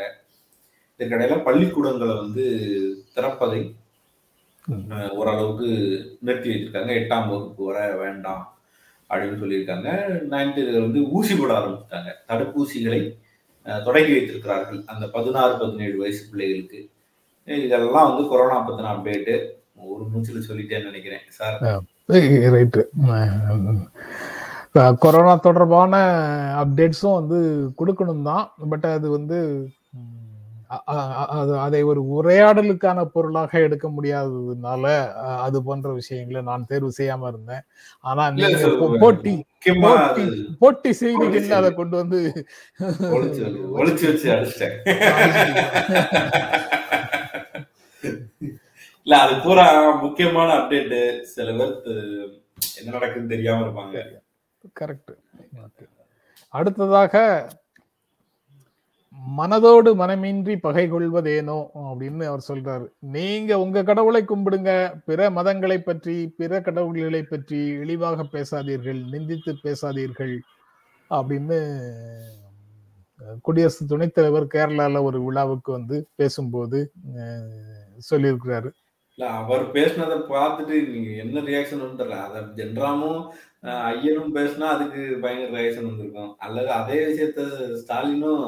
[0.97, 2.45] இதற்கிடையில பள்ளிக்கூடங்களை வந்து
[3.15, 3.61] திறப்பதை
[5.19, 5.69] ஓரளவுக்கு
[6.25, 6.91] நிறுத்தி வச்சிருக்காங்க.
[7.01, 8.43] எட்டாம் வகுப்பு வர வேண்டாம்
[9.09, 9.89] அப்படின்னு சொல்லியிருக்காங்க.
[10.33, 12.11] நைன்த்து வந்து ஊசி போட ஆரம்பிச்சிட்டாங்க.
[12.29, 13.01] தடுப்பூசிகளை
[13.85, 14.81] தொடங்கி வைத்திருக்கிறார்கள்.
[14.85, 16.81] அந்த பதினாறு பதினேழு வயசு பிள்ளைகளுக்கு.
[17.65, 19.35] இதெல்லாம் வந்து கொரோனா பத்தின அப்டேட்டு
[19.93, 21.57] ஒரு மூச்சில் சொல்லிட்டேன்னு நினைக்கிறேன் சார்.
[22.55, 22.83] ரைட்டு
[25.03, 25.93] கொரோனா தொடர்பான
[26.63, 27.39] அப்டேட்ஸும் வந்து
[27.79, 29.39] கொடுக்கணும் தான் பட் அது வந்து
[31.25, 37.61] அது அதை ஒரு உரையாடலுக்கான பொருளாக எடுக்க முடியாததுனால அது போன்ற விஷயங்களை நான் தேர்வு செய்யாம இருந்தேன்.
[37.99, 38.29] ஆனா
[38.99, 39.45] போட்டி
[39.81, 41.51] போட்டி போட்டி செய்திகள் செய்தி.
[41.51, 42.45] அதை கொண்டு வந்து
[49.03, 52.41] இல்ல அது பூரா முக்கியமான அப்டேட் சில பேர் து-
[52.83, 54.03] என்ன நடக்குதுன்னு தெரியாம இருப்பாங்க.
[54.79, 55.17] கரெக்ட்.
[56.49, 57.47] அடுத்ததாக
[59.19, 62.85] மனதோடு மனமின்றி பகை கொள்வதேனோ அப்படின்னு அவர் சொல்றாரு.
[63.15, 64.71] நீங்க உங்க கடவுளை கும்பிடுங்க.
[65.07, 70.35] பிற மதங்களை பற்றி பிற கடவுள்களை பற்றி இழிவாக பேசாதீர்கள் நிந்தித்து பேசாதீர்கள்
[71.11, 71.57] அப்படின்னு
[73.45, 76.79] குடியரசு துணைத் தலைவர் கேரளால ஒரு விழாவுக்கு வந்து பேசும்போது
[77.21, 77.49] அஹ்,
[78.09, 78.69] சொல்லியிருக்கிறாரு.
[79.17, 83.21] இல்ல அவர் பேசினதை பார்த்துட்டு நீங்க என்ன ரியாக்ஷன் வந்துடல அத ஜென்ராமும்
[83.89, 86.31] ஐயரும் பேசினா அதுக்கு பயங்கர ரியாக்ஷன் வந்திருக்கும்.
[86.39, 87.41] அல்லது அதே விஷயத்த
[87.81, 88.45] ஸ்டாலினும்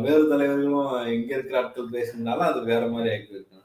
[0.00, 3.56] வேறு தலைவர்களும் இங்க இருக்கிற ஆட்கள் பேசினாலும் அது வேற மாதிரி ஆக்கி இருக்கும்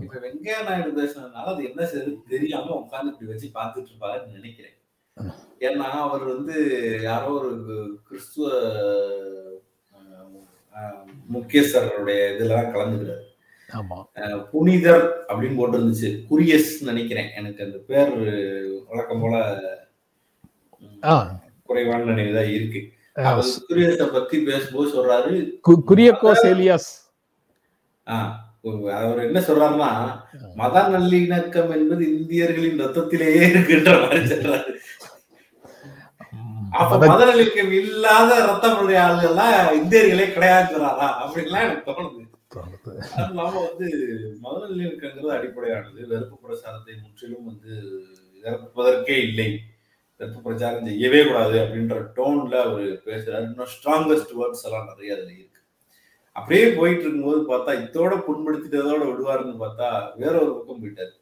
[0.00, 4.74] இப்ப வெங்கையா நாயுடு பேசினதுனால அது என்ன செய்யுது தெரியாம உட்கார்ந்து இப்படி வச்சு பார்த்துட்டு இருப்பாருன்னு நினைக்கிறேன்.
[5.60, 8.60] ஏன்னா அவர் வந்து யாரோ ஒரு கிறிஸ்துவ
[11.32, 13.24] முக்கியஸ்தருடைய இதுலதான் கலந்துக்கிறாரு.
[13.72, 14.48] ஆமா.
[14.48, 16.24] புனிதர் அப்படின்னு போட்டிருந்துச்சு.
[16.30, 17.30] குரியஸ் நினைக்கிறேன்.
[17.36, 18.10] எனக்கு அந்த பேர்
[18.88, 19.60] வழக்கம் போல
[21.64, 22.92] குறைவான நினைவுதான் இருக்கு.
[24.12, 25.50] பத்தி பேசும்போது சொல்றாரு.
[25.68, 27.04] கு- குரியக்கோஸ் எலியாஸ்
[28.90, 30.20] அவர் என்ன சொல்றாருன்னா
[30.54, 34.74] மத நல்லிணக்கம் என்பது இந்தியர்களின் ரத்தத்திலேயே இருக்குன்ற மாதிரி சொல்றாரு.
[36.70, 42.24] அப்ப மத- நல்லிணக்கம் இல்லாத ரத்தமுடைய ஆளுகள்லாம் இந்தியர்களே கிடையாதுறாரா அப்படின்லாம் எனக்கு தோணுது.
[43.16, 46.06] அது இல்லாம வந்து மத நல்லிணக்கங்கிறது அடிப்படையானது.
[46.06, 48.02] வெறுப்பு பிரச்சாரத்தை முற்றிலும் வந்து
[48.42, 49.60] இறப்பதற்கே இல்லை.
[50.20, 53.44] வெறுப்பு பிரச்சாரம் செய்யவே கூடாது அப்படின்ற டோன்ல அவர் பேசுறாரு.
[53.50, 55.60] இன்னும் ஸ்ட்ராங்கஸ்ட் வேர்ட்ஸ் எல்லாம் நிறைய அதுல இருக்கு.
[56.36, 59.88] அப்படியே போயிட்டு இருக்கும்போது பார்த்தா இதோட புண்படுத்திட்டதோட விடுவாருன்னு பார்த்தா
[60.22, 61.14] வேற ஒரு பக்கம் போயிட்டாரு.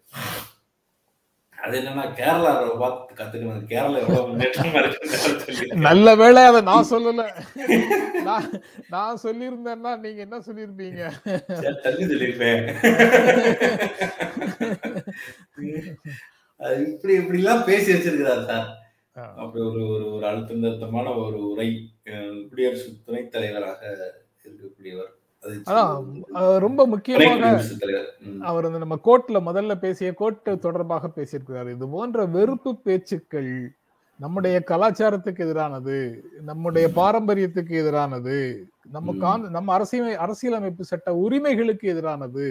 [1.64, 3.68] அது என்னன்னா கேரளா பார்த்து கத்துக்கணும்.
[3.72, 7.22] கேரளா எவ்வளவு முன்னேற்றமா இருக்கு நல்ல வேளை அதை நான் சொல்லல.
[8.94, 11.02] நான் சொல்லியிருந்தேன்னா நீங்க என்ன சொல்லியிருப்பீங்க?
[11.86, 12.62] தள்ளி சொல்லியிருப்பேன்
[16.90, 18.68] இப்படி இப்படி எல்லாம் பேசி வச்சிருக்கிறார் சார்.
[19.14, 21.68] அப்படி ஒரு ஒரு ஒரு அழுத்தம் திருத்தமான ஒரு உரை
[22.48, 23.82] குடியரசு துணைத் தலைவராக
[24.46, 25.12] இருக்கக்கூடியவர்.
[26.64, 27.50] ரொம்ப முக்கியமாக.
[28.50, 31.70] அவர் அந்த நம்ம கோர்ட்ல முதல்ல பேசிய கோர்ட் தொடர்பாக பேசியிருக்கிறார்.
[31.74, 33.52] இது போன்ற வெறுப்பு பேச்சுக்கள்
[34.20, 35.96] நம்முடைய கலாச்சாரத்துக்கு எதிரானது
[36.50, 38.36] நம்முடைய பாரம்பரியத்துக்கு எதிரானது
[38.96, 39.14] நம்ம.
[39.24, 42.46] கான் நம்ம அரசியல் அரசியலமைப்பு சட்ட உரிமைகளுக்கு எதிரானது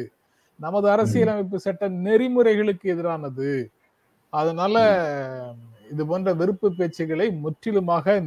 [0.60, 3.52] நமது அரசியலமைப்பு சட்ட நெறிமுறைகளுக்கு எதிரானது.
[4.34, 4.76] அதனால
[5.94, 8.20] இது போன்ற வெறுப்பு பேச்சுகளை முற்றிலுமாக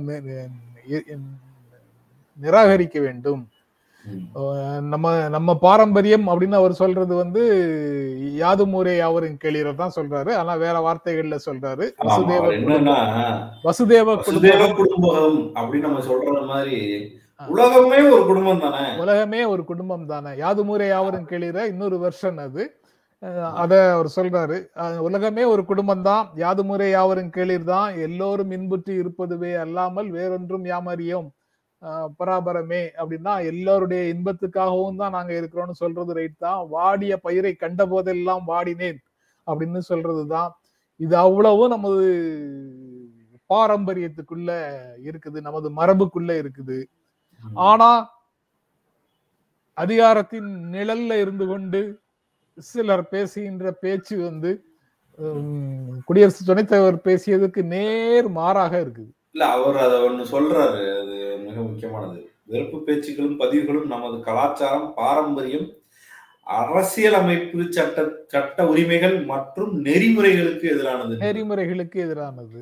[2.38, 3.42] நிராகரிக்க வேண்டும்.
[4.92, 7.42] நம்ம நம்ம பாரம்பரியம் அப்படின்னு அவர் சொல்றது வந்து
[8.42, 10.32] யாதும் ஊரே யாவரும் கேளீர தான் சொல்றாரு.
[10.40, 11.86] ஆனா வேற வார்த்தைகள்ல சொல்றாரு.
[12.04, 12.44] வசுதேவ
[13.66, 15.38] வசுதேவ குடும்பம்.
[15.54, 16.78] அப்படின்னு நம்ம சொல்ற மாதிரி.
[17.54, 18.84] உலகமே ஒரு குடும்பம் தானே?
[19.02, 20.30] உலகமே ஒரு குடும்பம் தானே.
[20.44, 22.62] யாதும் ஊரே யாவரும் கேளீர இன்னொரு வெர்ஷன் அது.
[23.62, 24.56] அத அவர் சொல்றாரு.
[25.06, 31.28] உலகமே ஒரு குடும்பம் தான் யாதும் ஊரே யாவரும் கேளீர் தான் எல்லோரும் இன்புற்று இருப்பதுவே அல்லாமல் வேறொன்றும் யாமறியோம்.
[32.18, 36.60] பராபரமே அப்படின்னா எல்லாருடைய இன்பத்துக்காகவும் தான் நாங்க இருக்கிறோம்னு சொல்றது ரைட் தான்.
[36.76, 39.00] வாடிய பயிரை கண்ட போதெல்லாம் வாடினேன்
[39.46, 40.50] அப்படின்னு சொல்றதுதான்.
[41.00, 42.06] இது அவ்வளவும் நமது
[43.50, 44.50] பாரம்பரியத்துக்குள்ள
[45.08, 45.38] இருக்குது.
[45.48, 46.78] நமது மரபுக்குள்ள இருக்குது.
[47.70, 47.90] ஆனா
[49.76, 51.80] அதிகாரத்தின் நிழல்ல இருந்து கொண்டு
[52.58, 54.64] சிலர் பேசுகின்ற பேச்சு வந்து
[56.04, 59.10] குடியரசு துணைத் தலைவர் பேசியதுக்கு நேர் மாறாக இருக்குது.
[59.30, 60.82] இல்ல அவர் அதை ஒண்ணு சொல்றாரு.
[61.00, 62.30] அது மிக முக்கியமானது.
[62.44, 65.68] வெறுப்பு பேச்சுக்களும் பதிவுகளும் நமது கலாச்சாரம் பாரம்பரியம்
[66.42, 71.16] அரசியலமைப்பு சட்ட சட்ட உரிமைகள் மற்றும் நெறிமுறைகளுக்கு எதிரானது.
[71.16, 72.60] நெறிமுறைகளுக்கு எதிரானது.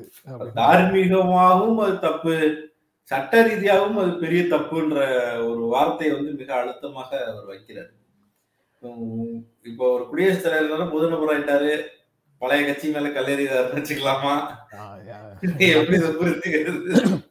[0.55, 2.63] தார்மீகமாகவும் அது தப்பு
[3.03, 4.97] சட்ட ரீதியாகவும் அது பெரிய தப்புன்ற
[5.49, 7.91] ஒரு வார்த்தையை வந்து மிக அழுத்தமாக அவர் வைக்கிறார்.
[9.61, 11.79] இப்போ ஒரு குடியரசுத் தலைவர் பொதுநபர் ஆயிட்டாரு.
[12.37, 14.33] பழைய கட்சி மேல கல்லெறிதாருன்னு வச்சுக்கலாமா?
[15.75, 17.23] எப்படி புரிஞ்சுக்கிறது?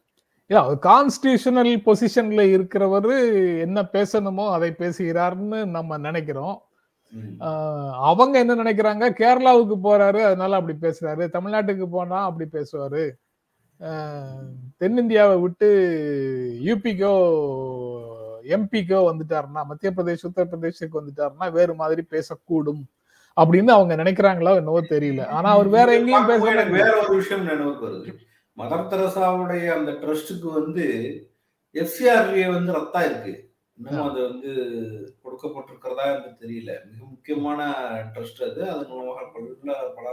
[0.83, 3.11] கான்ஸ்டியூஷனல் பொசிஷன்ல இருக்கிறவர்
[3.59, 6.57] என்ன பேசணுமோ அதை பேசுகிறார்னு நம்ம நினைக்கிறோம்.
[8.09, 9.05] அவங்க என்ன நினைக்கிறாங்க?
[9.19, 11.23] கேரளாவுக்கு போறாரு அதனால அப்படி பேசுறாரு.
[11.33, 13.05] தமிழ்நாட்டுக்கு போனா அப்படி பேசுவாரு.
[14.79, 15.69] தென்னிந்தியாவை விட்டு
[16.63, 17.13] யூபிக்கோ
[18.55, 22.83] எம்பிக்கோ வந்துட்டாருன்னா மத்திய பிரதேஷ் உத்தரப்பிரதேசுக்கு வந்துட்டாருன்னா வேறு மாதிரி பேசக்கூடும்
[23.37, 25.23] அப்படின்னு அவங்க நினைக்கிறாங்களோ என்னவோ தெரியல.
[25.37, 26.43] ஆனா அவர் வேற எங்கேயும் பேச
[26.77, 28.11] வேற ஒரு விஷயம் நினைவுக்கு வருது.
[28.57, 30.85] மதர் தெரசாவுடைய அந்த ட்ரஸ்டுக்கு வந்து
[31.75, 33.33] எஃப்சிஆர்ஏ வந்து ரத்தா இருக்கு.
[33.77, 34.51] இன்னும் அது வந்து
[35.23, 36.71] கொடுக்கப்பட்டிருக்கிறதா எனக்கு தெரியல.
[36.91, 37.59] மிக முக்கியமான
[38.13, 38.61] ட்ரஸ்ட் அது.
[38.73, 40.07] அதன் மூலமாக பல பல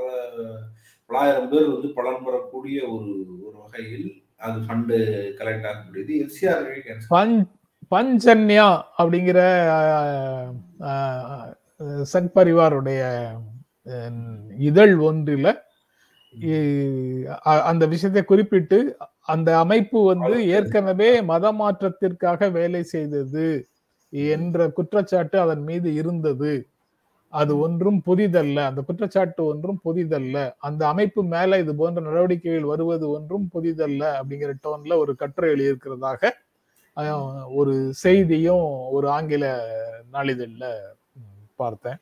[1.10, 3.12] பலாயிரம் பேர் வந்து பலன் பெறக்கூடிய ஒரு
[3.46, 4.08] ஒரு வகையில்
[4.46, 4.96] அது ஃபண்டு
[5.40, 6.12] கலெக்ட் ஆகக்கூடியது.
[6.24, 7.36] எஃப்சிஆர்ஏ பஞ்
[7.92, 8.66] பஞ்சன்யா
[8.98, 9.38] அப்படிங்கிற
[9.74, 10.50] ஆஹ்,
[10.90, 11.50] ஆஹ்,
[12.12, 13.00] சங் பரிவாருடைய
[13.86, 14.18] அஹ்,
[14.62, 15.50] இதழ் ஒன்றில்
[17.70, 18.78] அந்த விஷயத்தை குறிப்பிட்டு
[19.28, 23.46] அந்த அமைப்பு வந்து ஏற்கனவே மத மாற்றத்திற்காக வேலை செய்தது
[24.34, 26.52] என்ற குற்றச்சாட்டு அதன் மீது இருந்தது.
[27.32, 28.58] அது ஒன்றும் புதிதல்ல.
[28.70, 30.36] அந்த குற்றச்சாட்டு ஒன்றும் புதிதல்ல.
[30.60, 36.22] அந்த அமைப்பு மேல இது போன்ற நடவடிக்கைகள் வருவது ஒன்றும் புதிதல்ல அப்படிங்கிற டோன்ல ஒரு கட்டுரை எழுதியிருக்கிறதாக
[37.60, 37.74] ஒரு
[38.04, 39.44] செய்தியும் ஒரு ஆங்கில
[40.14, 40.66] நாளிதழ்ல
[41.62, 41.98] பார்த்தேன்.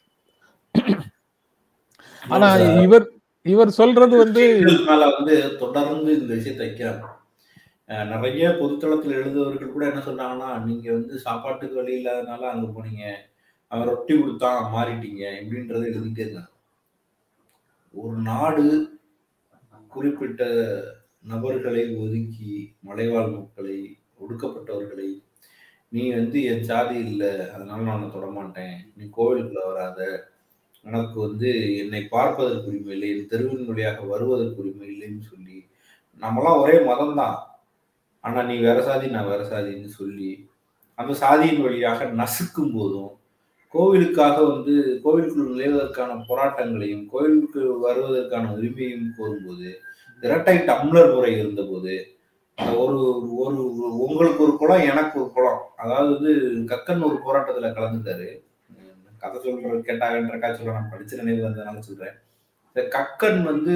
[2.23, 2.49] ஆனா
[2.87, 3.07] இவர்
[3.47, 4.45] இவர் சொல்றது வந்து
[5.17, 7.07] வந்து தொடர்ந்து இந்த விஷயத்தை வைக்கிறாங்க
[8.13, 13.05] நிறைய பொதுத்தளத்தில் எழுதுவவர்கள் கூட என்ன சொல்றாங்கன்னா நீங்க வந்து சாப்பாட்டுக்கு வழி இல்லாதனால அங்க போனீங்க.
[13.73, 15.23] அவன் ரொட்டி கொடுத்தான் மாறிட்டீங்க.
[15.41, 16.53] இப்படின்றத எழுதிட்டே இருக்காங்க
[17.95, 18.67] ஒரு நாடு
[19.95, 20.43] குறிப்பிட்ட
[21.31, 22.53] நபர்களை ஒதுக்கி
[22.89, 23.79] மலைவாழ் மக்களை
[24.21, 25.09] ஒடுக்கப்பட்டவர்களை
[25.93, 28.77] நீ வந்து என் சாதி இல்லை அதனால நான் தொடமாட்டேன்.
[28.97, 30.01] நீ கோவிலுக்குள்ள வராத.
[30.87, 31.49] உனக்கு வந்து
[31.83, 35.59] என்னை பார்ப்பதற்கு உரிமை இல்லை என் தெருவின் வழியாக வருவதற்கு உரிமை இல்லைன்னு சொல்லி.
[36.23, 37.37] நம்மளாம் ஒரே மதம் தான்
[38.25, 40.31] ஆனா நீ வேற சாதி நான் வேற சாதின்னு சொல்லி
[40.99, 43.11] அந்த சாதியின் வழியாக நசுக்கும் போதும்
[43.75, 44.73] கோவிலுக்காக வந்து
[45.05, 49.69] கோவிலுக்குள் நுழைவதற்கான போராட்டங்களையும் கோவிலுக்கு வருவதற்கான உரிமையும் கோரும்போது
[50.23, 51.95] இரட்டை டம்ளர் முறை இருந்தபோது
[52.69, 55.61] ஒரு ஒரு உங்களுக்கு ஒரு குளம் எனக்கு ஒரு குளம்.
[55.77, 56.31] அதாவது வந்து
[56.77, 58.49] கக்கன் ஒரு போராட்டத்துல கலந்துட்டாரு.
[59.19, 62.13] கதை சொல்ற கேட்டாங்கன்ற கதை சொல்ல நான் படிச்ச நினைவு வந்ததுனால சொல்றேன்.
[62.75, 63.75] இந்த கக்கன் வந்து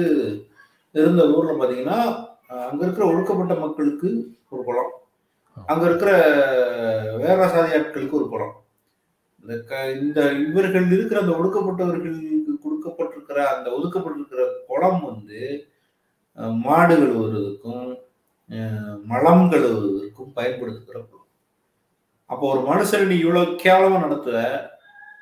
[0.91, 4.91] இருந்த ஊர்ல பாத்தீங்கன்னா அங்க இருக்கிற ஒடுக்கப்பட்ட மக்களுக்கு ஒரு குளம்.
[5.65, 6.11] அங்க இருக்கிற
[7.17, 8.63] வேற சாதி ஆட்களுக்கு ஒரு குளம்.
[9.41, 15.65] இந்த க- இந்த இவர்கள் இருக்கிற அந்த ஒடுக்கப்பட்டவர்களுக்கு கொடுக்கப்பட்டிருக்கிற அந்த ஒதுக்கப்பட்டிருக்கிற குளம் வந்து
[16.33, 18.03] மாடுகள் மாடு கழுவுறதுக்கும்
[19.03, 21.27] மலம் கழுவுவதற்கும் பயன்படுத்துகிற பொருள்.
[22.25, 24.37] அப்போ ஒரு மனுஷன் நீ இவ்வளோ கேவலமாக நடத்துவ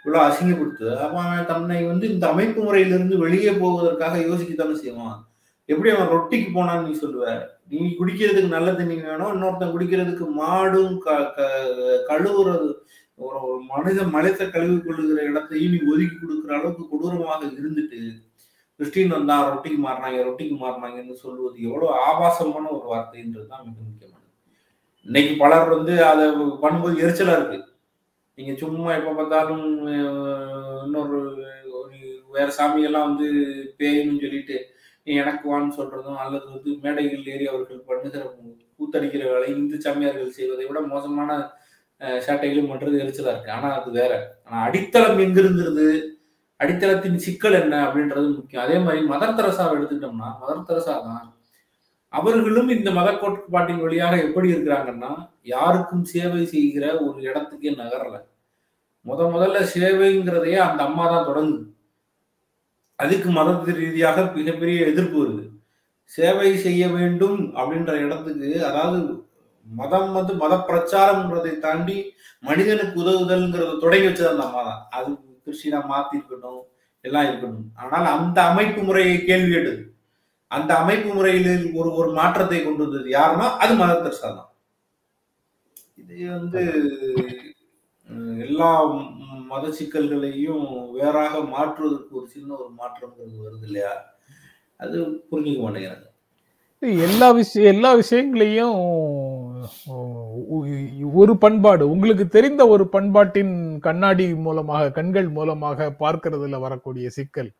[0.05, 5.27] இவ்வளோ அசிங்கப்படுத்துவ அப்போ அவன் தன்னை வந்து இந்த அமைப்பு முறையிலிருந்து வெளியே போவதற்காக யோசிக்கத்தானே செய்வான்.
[5.65, 7.45] எப்படி அவன் ரொட்டிக்கு போனான்னு நீ சொல்லுவ?
[7.69, 12.69] நீ குடிக்கிறதுக்கு நல்ல தண்ணி வேணும் இன்னொருத்தன் குடிக்கிறதுக்கு மாடும் க- க- கழுவுறது
[13.15, 17.99] ஒரு ஒரு மனித மலைத்த கழுவி கொள்ளுகிற இடத்தையும் நீ ஒதுக்கி கொடுக்குற அளவுக்கு கொடூரமாக இருந்துட்டு
[18.79, 24.29] கிறிஸ்டின் வந்தா ரொட்டிக்கு மாறினாங்க ரொட்டிக்கு மாறினாங்கன்னு சொல்லுவது எவ்வளவு ஆபாசமான ஒரு வார்த்தைன்றது தான் மிக முக்கியமானது.
[25.05, 26.25] இன்னைக்கு பலர் வந்து அதை
[26.63, 27.59] பண்ணும்போது எரிச்சலா இருக்கு.
[28.37, 29.65] நீங்க சும்மா எப்ப பார்த்தாலும்
[30.85, 31.19] இன்னொரு
[31.79, 31.97] ஒரு
[32.35, 33.27] வேற சாமியெல்லாம் வந்து
[33.79, 34.57] பேயின்னு சொல்லிட்டு
[35.07, 38.23] நீ எனக்கு வான்னு சொல்றதும் அல்லது வந்து மேடைகள் ஏறி அவர்கள் பண்ணுகிற
[38.77, 41.37] கூத்தடிக்கிற வேலை இந்து சாமியார்கள் செய்வதை விட மோசமான
[42.25, 43.55] சேட்டைகளும் பண்றது எரிச்சலா இருக்கு.
[43.57, 44.13] ஆனா அது வேற.
[44.45, 45.87] ஆனா அடித்தளம் எங்கிருந்துருது?
[46.63, 48.65] அடித்தளத்தின் சிக்கல் என்ன அப்படின்றது முக்கியம்.
[48.65, 51.29] அதே மாதிரி மதர் தெரசாவை எடுத்துக்கிட்டோம்னா மதர் தெரசா தான்
[52.13, 55.11] அவர்களும் இந்த மத கோட்பாட்டின் வழியாக எப்படி இருக்கிறாங்கன்னா
[55.53, 58.15] யாருக்கும் சேவை செய்கிற ஒரு இடத்துக்கே நகரல.
[59.05, 61.65] முத முதல்ல சேவைங்கிறதையே அந்த அம்மா தான் தொடங்குது.
[62.99, 65.43] அதுக்கு மதத்து ரீதியாக மிகப்பெரிய எதிர்ப்பு வருது.
[66.11, 68.99] சேவை செய்ய வேண்டும் அப்படின்ற இடத்துக்கு அதாவது
[69.67, 71.97] மதம் வந்து மத பிரச்சாரம்ன்றதை தாண்டி
[72.43, 74.81] மனிதனுக்கு உதவுதல்ங்கிறத தொடங்கி வச்சது அந்த அம்மா தான்.
[74.97, 75.11] அது
[75.45, 76.61] கிறிஸ்டினா மாத்தி இருக்கட்டும்
[77.05, 79.81] எல்லாம் இருக்கட்டும் ஆனால் அந்த அமைப்பு முறையை கேள்வி கேட்டது.
[80.51, 84.49] அந்த அமைப்பு முறையில் ஒரு ஒரு மாற்றத்தை கொண்டு வந்தது யாருன்னா அது மதர் தெரசா தான்.
[86.01, 86.61] இது வந்து
[88.45, 88.69] எல்லா
[89.51, 90.65] மத சிக்கல்களையும்
[90.97, 93.93] வேறாக மாற்றுவதற்கு ஒரு சின்ன ஒரு மாற்றம்ங்கிறது வருது இல்லையா?
[94.79, 94.97] அது
[95.29, 96.07] புரிஞ்சுக்க மாட்டேங்கிறாங்க.
[97.07, 98.79] எல்லா விஷயம் எல்லா விஷயங்களையும்
[101.21, 101.83] ஒரு பண்பாடு.
[101.93, 103.53] உங்களுக்கு தெரிந்த ஒரு பண்பாட்டின்
[103.87, 107.51] கண்ணாடி மூலமாக கண்கள் மூலமாக பார்க்கறதுல வரக்கூடிய சிக்கல்.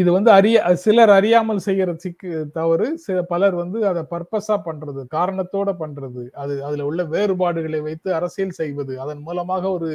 [0.00, 5.70] இது வந்து அறிய சிலர் அறியாமல் செய்யற சிக்கு தவறு சில பலர் வந்து அதை பர்பஸா பண்றது காரணத்தோட
[5.82, 6.22] பண்றது.
[6.42, 9.90] அது அதுல உள்ள வேறுபாடுகளை வைத்து அரசியல் செய்வது அதன் மூலமாக ஒரு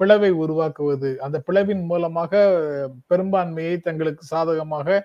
[0.00, 2.32] பிளவை உருவாக்குவது அந்த பிளவின் மூலமாக
[3.12, 4.98] பெரும்பான்மையை தங்களுக்கு சாதகமாக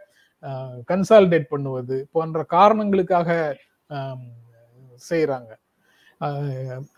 [0.90, 3.30] கன்சாலிடேட் பண்ணுவது போன்ற காரணங்களுக்காக
[5.10, 5.52] செய்கிறாங்க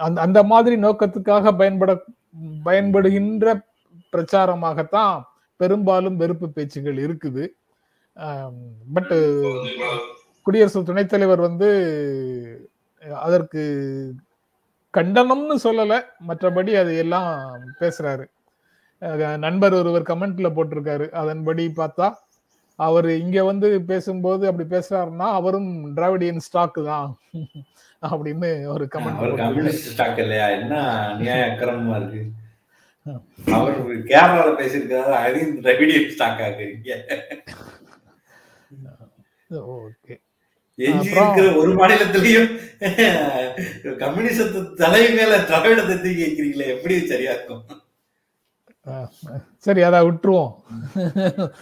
[0.06, 1.92] அந்த அந்த மாதிரி நோக்கத்துக்காக பயன்பட
[2.66, 3.54] பயன்படுகின்ற
[4.14, 5.16] பிரச்சாரமாகத்தான்
[5.60, 7.46] பெரும்பாலும் வெறுப்பு பேச்சுகள் இருக்குது.
[8.96, 9.14] பட்
[10.46, 11.70] குடியரசு துணைத் தலைவர் வந்து
[13.26, 13.62] அதற்கு
[14.94, 16.00] கண்டனம்னு சொல்லலை.
[16.28, 17.32] மற்றபடி அது எல்லாம்
[17.80, 18.26] பேசுறாரு.
[19.46, 21.08] நண்பர் ஒருவர் கமெண்ட்ல போட்டிருக்காரு.
[21.22, 22.08] அதன்படி பார்த்தா
[22.80, 27.12] அவர் இங்க வந்து பேசும்போது அப்படி பேசுறாருன்னா அவரும் டிராவிடியன் ஸ்டாக் தான்
[28.12, 30.48] அப்படின்னு ஒரு கமெண்ட் ஸ்டாக் இல்லையா?
[30.58, 30.74] என்ன
[31.20, 32.24] நியாய அக்கிரமமா இருக்கு?
[33.56, 33.78] அவர்
[34.10, 36.92] கேரளால பேசியிருக்காரு அதையும் திராவிடியன் ஸ்டாக் ஆக்குறீங்க
[39.76, 40.16] ஓகே.
[41.60, 42.50] ஒரு மாநிலத்திலையும்
[44.02, 47.64] கம்யூனிசத்து தலை மேல திராவிடத்தை தூக்கி வைக்கிறீங்களே எப்படி சரியா இருக்கும்.
[49.64, 50.54] சரி அத விட்டுருவோம்.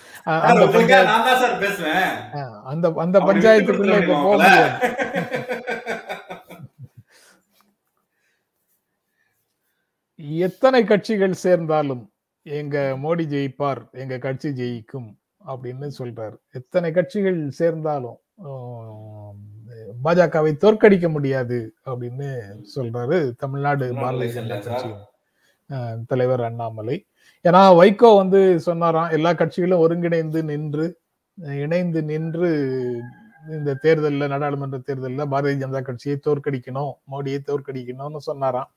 [2.71, 4.79] அந்த அந்த பஞ்சாயத்துக்குள்ள இப்ப போக முடியாது.
[10.47, 12.11] எத்தனை கட்சிகள் சேர்ந்தாலும்
[12.45, 16.37] எங்க மோடி ஜெயிப்பார் எங்க கட்சி ஜெயிக்கும் அப்படின்னு சொல்றாரு.
[16.53, 18.19] எத்தனை கட்சிகள் சேர்ந்தாலும்
[20.03, 24.89] பாஜகவை தோற்கடிக்க முடியாது அப்படின்னு சொல்றாரு தமிழ்நாடு பாரதிய ஜனதா சார் கட்சி
[25.69, 27.05] அஹ், தலைவர் அண்ணாமலை.
[27.47, 30.85] ஏன்னா வைகோ வந்து சொன்னாராம் எல்லா கட்சிகளும் ஒருங்கிணைந்து நின்று
[31.63, 32.49] இணைந்து நின்று
[33.55, 38.69] இந்த தேர்தல்ல நாடாளுமன்ற தேர்தல்ல பாரதிய ஜனதா கட்சியை தோற்கடிக்கணும் மோடியை தோற்கடிக்கணும்னு சொன்னாராம்.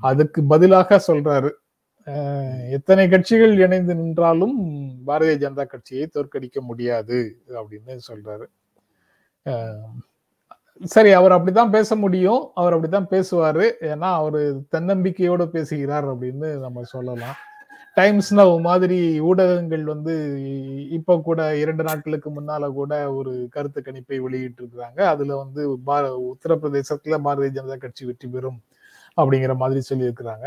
[0.00, 1.50] அதுக்கு பதிலாக சொல்றாரு.
[2.70, 4.56] எத்தனை கட்சிகள் இணைந்து நின்றாலும்
[5.06, 7.18] பாரதிய ஜனதா கட்சியை தோற்கடிக்க முடியாது
[7.58, 8.46] அப்படின்னு சொல்றாரு.
[10.94, 13.66] சரி அவர் அப்படித்தான் பேச முடியும் அவர் அப்படித்தான் பேசுவாரு.
[13.92, 14.40] ஏன்னா அவர்
[14.76, 17.38] தன்னம்பிக்கையோட பேசுகிறார் அப்படின்னு நம்ம சொல்லலாம்.
[17.96, 20.12] டைம்ஸ் நவ் மாதிரி ஊடகங்கள் வந்து
[20.90, 26.00] இப்ப கூட இரண்டு நாட்களுக்கு முன்னால கூட ஒரு கருத்து கணிப்பை வெளியிட்டு இருக்கிறாங்க அதுல வந்து பா-
[26.30, 28.58] உத்தரப்பிரதேசத்துல பாரதிய ஜனதா கட்சி வெற்றி பெறும்
[29.18, 30.46] அப்படிங்கிற மாதிரி சொல்லியிருக்கிறாங்க.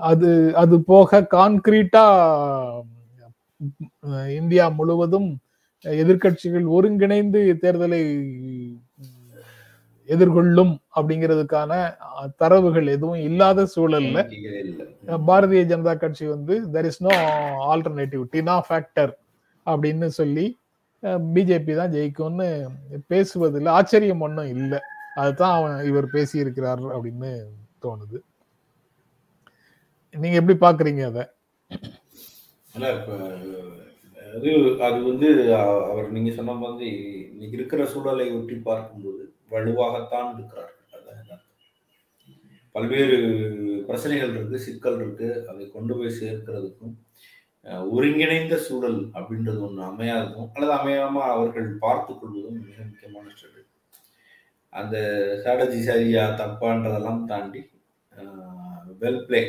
[0.00, 2.04] அது அது போக கான்கிரீட்டா
[4.36, 5.28] இந்தியா முழுவதும்
[5.84, 8.02] எதிர்க்கட்சிகள் ஒருங்கிணைந்து தேர்தலை
[10.08, 11.72] எதிர்கொள்ளும் அப்படிங்கிறதுக்கான
[12.40, 14.18] தரவுகள் எதுவும் இல்லாத சூழல்ல
[15.28, 17.14] பாரதிய ஜனதா கட்சி வந்து there is no
[17.72, 19.12] alternative TINA factor
[19.66, 20.46] அப்படின்னு சொல்லி
[21.36, 22.48] பிஜேபி தான் ஜெயிக்கும்னு
[23.12, 24.78] பேசுவதில் ஆச்சரியம் ஒன்றும் இல்லை.
[25.20, 27.30] அதுதான் அவன் இவர் பேசியிருக்கிறார் அப்படின்னு
[27.84, 28.18] தோணுது.
[30.14, 31.20] நீங்க எப்படி பாக்குறீங்க அத?
[34.34, 34.50] அது
[34.86, 35.28] அது வந்து
[35.90, 36.90] அவர் நீங்க சொன்ன மாதிரி
[37.32, 39.22] இன்னைக்கு இருக்கிற சூழலை ஒட்டி பார்க்கும்போது
[39.54, 41.46] வலுவாகத்தான் இருக்கிறார் அதான்
[42.74, 43.16] பல்வேறு
[43.88, 45.28] பிரச்சனைகள் இருக்கு சிக்கல் இருக்கு.
[45.50, 46.94] அதை கொண்டு போய் சேர்க்கிறதுக்கும்
[47.94, 53.68] ஒருங்கிணைந்த சூழல் அப்படின்றது ஒன்று அமையாததும் அல்லது அமையாம அவர்கள் பார்த்து கொள்வதும் மிக முக்கியமான ஸ்ட்ராட்டஜி
[54.72, 54.96] அந்த
[55.40, 57.62] ஸ்ட்ராட்டஜி சரியா தப்பான்றதெல்லாம் தாண்டி
[59.02, 59.42] வெல் பிளே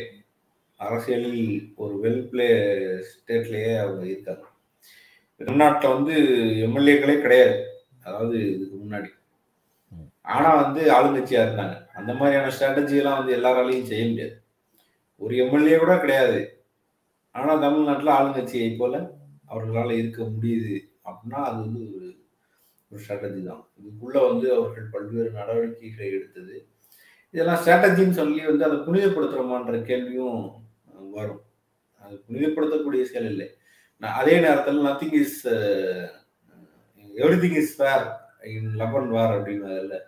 [0.80, 1.44] அரசியலில்
[1.84, 2.48] ஒரு வெல் பிளே
[3.10, 4.46] ஸ்டேட்லேயே அவங்க இருக்காங்க.
[5.42, 6.16] தமிழ்நாட்டில் வந்து
[6.66, 7.56] எம்எல்ஏக்களே கிடையாது.
[8.06, 9.10] அதாவது இதுக்கு முன்னாடி.
[10.26, 11.76] ஆனா வந்து ஆளுங்கட்சியா இருந்தாங்க.
[11.94, 14.36] அந்த மாதிரியான ஸ்ட்ராட்டஜி எல்லாம் வந்து எல்லாராலையும் செய்ய முடியாது.
[15.18, 16.40] ஒரு எம்எல்ஏ கூட கிடையாது.
[17.32, 18.96] ஆனா தமிழ்நாட்டில் ஆளுங்கட்சியை போல
[19.46, 20.76] அவர்களால் இருக்க முடியுது
[21.08, 22.10] அப்படின்னா அது வந்து ஒரு
[22.92, 23.62] ஒரு ஸ்ட்ராட்டஜி தான்.
[23.80, 26.56] இதுக்குள்ள வந்து அவர்கள் பல்வேறு நடவடிக்கைகளை எடுத்தது.
[27.30, 30.40] இதெல்லாம் ஸ்ட்ராட்டஜின்னு சொல்லி வந்து அதை புனிதப்படுத்துறோமான்ற கேள்வியும்
[31.12, 31.42] வரும்.
[32.02, 33.48] அது புனிதப்படுத்தக்கூடிய செயல் இல்லை.
[34.02, 35.48] நான் அதே நேரத்தில் nothing is
[37.44, 38.06] everything is fair
[38.56, 40.00] in love and war அப்படின்னு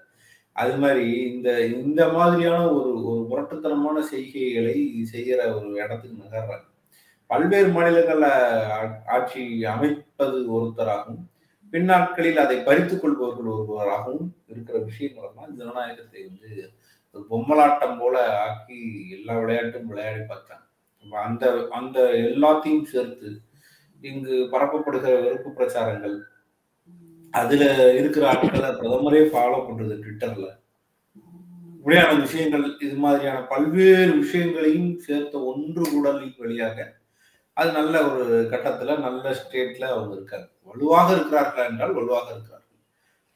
[0.56, 4.78] அது மாதிரி இந்த இந்த மாதிரியான ஒரு ஒரு முரட்டுத்தனமான செய்கைகளை
[5.14, 6.66] செய்கிற ஒரு இடத்துக்கு நகர்றாங்க.
[7.30, 8.30] பல்வேறு மாநிலங்களில்
[9.16, 11.24] ஆட்சி அமைப்பது ஒருத்தராகவும்
[11.74, 16.52] பின்னாட்களில் அதை பறித்துக் கொள்பவர்கள் ஒருவராகவும் இருக்கிற விஷயங்களெல்லாம் ஜனநாயகத்தை வந்து
[17.32, 18.16] பொம்மலாட்டம் போல
[18.46, 18.80] ஆக்கி
[19.18, 20.64] எல்லா விளையாட்டும் விளையாடி பார்த்தாங்க.
[21.28, 21.44] அந்த
[21.78, 21.98] அந்த
[22.30, 23.30] எல்லாத்தையும் சேர்த்து
[24.02, 26.16] இங்கு பரப்பப்படுகிற வெறுப்பு பிரச்சாரங்கள்
[27.36, 30.48] அதுல இருக்கிற ஆட்களை பிரதமரே ஃபாலோ பண்றது ட்விட்டர்ல
[31.78, 36.78] இப்படியான விஷயங்கள் இது மாதிரியான பல்வேறு விஷயங்களையும் சேர்த்த ஒன்று கூடலின் வழியாக
[37.58, 40.50] அது நல்ல ஒரு கட்டத்துல நல்ல ஸ்டேட்ல அவங்க இருக்காங்க.
[40.66, 42.62] வலுவாக இருக்கிறார்களா என்றால் வலுவாக இருக்கிறார்கள்.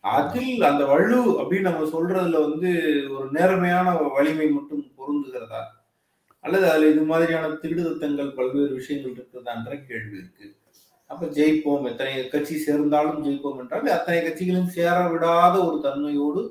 [0.03, 2.69] அதில் அந்த வலு அப்படின்னு நம்ம சொல்றதுல வந்து
[3.09, 5.61] ஒரு நேர்மையான வலிமை மட்டும் பொருந்துகிறதா?
[6.39, 10.47] அல்லது அதுல இது மாதிரியான திடுதத்தங்கள் பல்வேறு விஷயங்கள் இருக்கிறதான்ற கேள்வி இருக்கு.
[11.11, 11.85] அப்ப ஜெயிப்போம்.
[11.91, 16.41] எத்தனை கட்சி சேர்ந்தாலும் ஜெயிப்போம் என்றால் அத்தனை கட்சிகளும் சேர விடாத ஒரு தன்மையோடு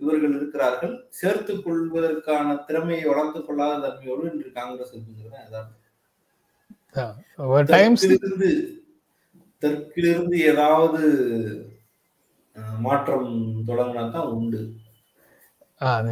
[0.00, 0.94] இவர்கள் இருக்கிறார்கள்.
[1.18, 5.82] சேர்த்துக் கொள்வதற்கான திறமையை வளர்த்துக் கொள்ளாத தன்மையோடு இன்று காங்கிரஸ் இருக்குங்கிறது யதார்த்தம்.
[7.72, 8.50] தெற்கிலிருந்து
[9.62, 11.02] தெற்கிலிருந்து ஏதாவது
[12.86, 13.30] மாற்றம்
[13.68, 14.60] தொடங்கினா தான் உண்டு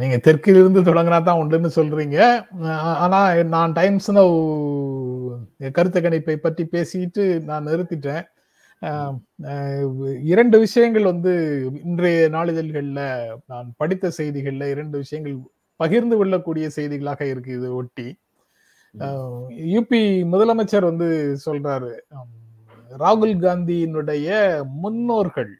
[0.01, 2.17] நீங்க தெற்கில் இருந்து தொடங்கினா தான் உண்டுன்னு சொல்றீங்க.
[3.03, 3.19] ஆனா
[3.53, 4.35] நான் டைம்ஸ் நவ்
[5.77, 8.25] கருத்து கணிப்பை பற்றி பேசிட்டு நான் நிறுத்திட்டேன்.
[10.31, 11.33] இரண்டு விஷயங்கள் வந்து
[11.89, 13.01] இன்றைய நாளிதழ்கள்ல
[13.51, 15.35] நான் படித்த செய்திகள்ல இரண்டு விஷயங்கள்
[15.79, 18.07] பகிர்ந்து கொள்ளக்கூடிய செய்திகளாக இருக்கு இது ஒட்டி
[19.73, 20.01] யூபி
[20.33, 21.07] முதலமைச்சர் வந்து
[21.45, 21.91] சொல்றாரு
[22.91, 24.27] ராகுல் காந்தியினுடைய
[24.83, 25.53] முன்னோர்கள்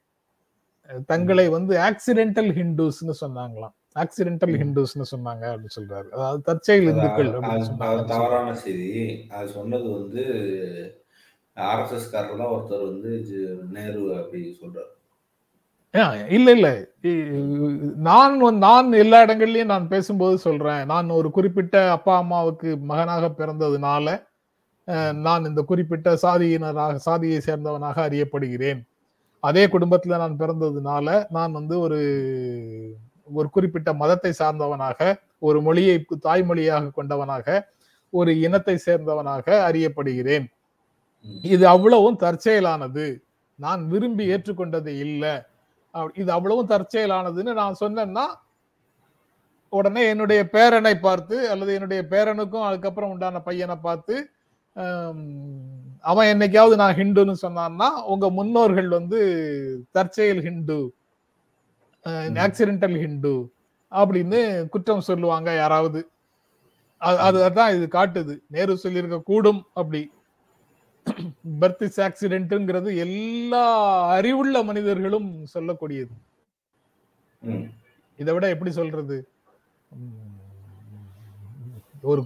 [1.10, 3.76] தங்களை வந்து ஆக்சிடென்டல் ஹிந்துஸ்ன்னு சொன்னாங்களாம்.
[3.96, 4.46] ஆக்சிடென்டல்.
[4.46, 6.10] ஹிந்துஸ்னு சொன்னாங்க அப்படின்னு சொல்றாரு.
[6.10, 9.26] அதாவது தற்செயல் இந்துக்கள் அது- தவறான செய்தி.
[9.30, 10.22] அது சொன்னது வந்து
[11.56, 13.26] ஆர்எஸ்எஸ் காரர் தான் ஒருத்தர் வந்து
[13.72, 14.94] நேரு அப்படி சொல்றாரு.
[16.30, 16.88] இல்ல இல்ல.
[17.96, 20.86] நான் நான் எல்லா இடங்கள்லயும் நான் பேசும்போது சொல்றேன்.
[20.86, 24.24] நான் ஒரு குறிப்பிட்ட அப்பா அம்மாவுக்கு மகனாக பிறந்ததுனால
[25.14, 28.88] நான் இந்த குறிப்பிட்ட சாதியினராக சாதியை சேர்ந்தவனாக அறியப்படுகிறேன்.
[29.40, 32.96] அதே குடும்பத்துல நான் பிறந்ததுனால நான் வந்து ஒரு
[33.30, 35.00] ஒரு குறிப்பிட்ட மதத்தை சார்ந்தவனாக
[35.40, 35.96] ஒரு மொழியை
[36.28, 37.48] தாய்மொழியாக கொண்டவனாக
[38.14, 40.46] ஒரு இனத்தை சேர்ந்தவனாக அறியப்படுகிறேன்.
[41.54, 43.06] இது அவ்வளவும் தற்செயலானது.
[43.60, 45.34] நான் விரும்பி ஏற்றுக்கொண்டது இல்லை.
[46.22, 48.26] இது அவ்வளவும் தற்செயலானதுன்னு நான் சொன்னேன்னா
[49.74, 54.16] உடனே என்னுடைய பேரனை பார்த்து அல்லது என்னுடைய பேரனுக்கும் அதுக்கப்புறம் உண்டான பையனை பார்த்து
[56.04, 59.20] அவன் என்னைக்காவது நான் ஹிந்துன்னு சொன்னான்னா உங்க முன்னோர்கள் வந்து
[59.92, 60.80] தற்செயல் ஹிந்து.
[62.10, 63.52] ஆக்சிடென்டல் ஹிந்து
[63.92, 66.10] அப்படின்னு குற்றம் சொல்லுவாங்க யாராவது.
[67.00, 68.40] அது- அது அதான் இது காட்டுது.
[68.48, 70.12] நேரு சொல்லியிருக்க கூடும் அப்படி.
[71.62, 76.10] பர்த் இஸ் ஆக்சிடென்ட்ங்கிறது எல்லா அறிவுள்ள மனிதர்களும் சொல்லக்கூடியது.
[78.18, 79.28] இதை விட எப்படி சொல்றது?
[82.02, 82.26] ஒரு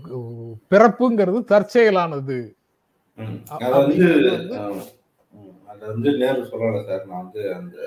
[0.69, 2.53] பிறப்புங்கிறது தற்செயலானது.
[5.67, 7.05] அது வந்து நேரு சொல்லல சார்.
[7.05, 7.77] நான் வந்து அந்த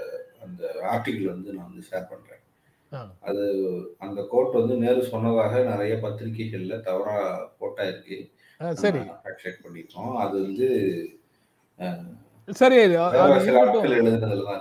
[0.45, 0.63] அந்த
[0.93, 2.39] ஆர்டிகிள் வந்து நான் வந்து ஷேர் பண்றேன்.
[3.29, 3.45] அது
[3.99, 7.17] அந்த கோட் வந்து நேரு சொன்னதாக நிறைய பத்திரிகைகள்ல தவறா
[7.59, 8.17] போட்டா இருக்கு.
[8.83, 9.01] சரி.
[9.45, 10.13] செக் பண்ணிட்டோம்.
[10.25, 10.69] அது வந்து
[12.61, 14.59] சரி எழுதுனதுல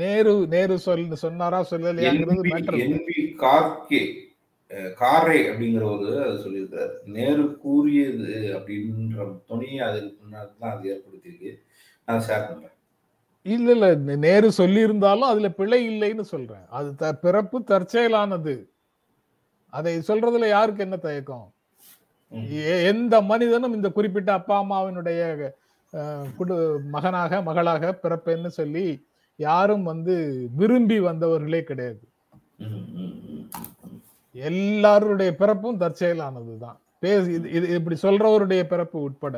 [0.00, 4.00] நேரு நேரு சொல் சொன்னாரா சொல்லலையாங்கிறது என்பி கார்கே
[5.00, 11.52] காரே அப்படிங்கிறவரு அது சொல்லியிருக்காரு நேரு கூறியது அப்படின்ற துணியை அதுக்கு முன்னாடி தான் அது ஏற்படுத்தியிருக்கு.
[12.08, 12.75] நான் ஷேர் பண்றேன்.
[13.54, 13.86] இல்ல இல்ல.
[14.26, 16.64] நேரு சொல்லி இருந்தாலும் அதுல பிழை இல்லைன்னு சொல்றேன்.
[16.78, 18.54] அது த பிறப்பு தற்செயலானது.
[19.72, 21.46] அதை சொல்றதுல யாருக்கு என்ன தயக்கம்?
[22.92, 25.20] எந்த மனிதனும் இந்த குறிப்பிட்ட அப்பா அம்மாவினுடைய
[26.36, 26.56] குடு
[26.94, 28.86] மகனாக மகளாக பிறப்பேன்னு சொல்லி
[29.40, 30.14] யாரும் வந்து
[30.58, 32.02] விரும்பி வந்தவர்களே கிடையாது.
[34.34, 36.78] எல்லாருடைய பிறப்பும் தற்செயலானதுதான்.
[37.04, 39.36] பேச இது இப்படி சொல்றவருடைய பிறப்பு உட்பட.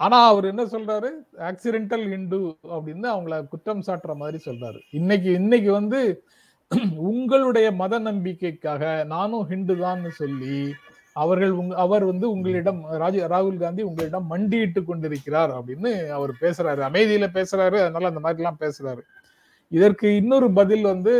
[0.00, 1.08] ஆனா அவர் என்ன சொல்றாரு?
[1.48, 2.38] ஆக்சிடென்டல் ஹிந்து
[2.74, 4.80] அப்படின்னு அவங்கள குற்றம் சாட்டுற மாதிரி சொல்றாரு.
[4.92, 6.00] இன்னைக்கு இன்னைக்கு வந்து
[7.10, 10.58] உங்களுடைய மத நம்பிக்கைக்காக நானும் ஹிந்து தான் சொல்லி
[11.16, 16.80] அவர்கள் உங் அவர் வந்து உங்களிடம் ராஜ ராகுல் காந்தி உங்களிடம் மண்டியிட்டு கொண்டிருக்கிறார் அப்படின்னு அவர் பேசுறாரு.
[16.88, 17.78] அமைதியில பேசுறாரு.
[17.82, 19.02] அதனால அந்த மாதிரி எல்லாம் பேசுறாரு.
[19.72, 21.14] இதற்கு இன்னொரு பதில் வந்து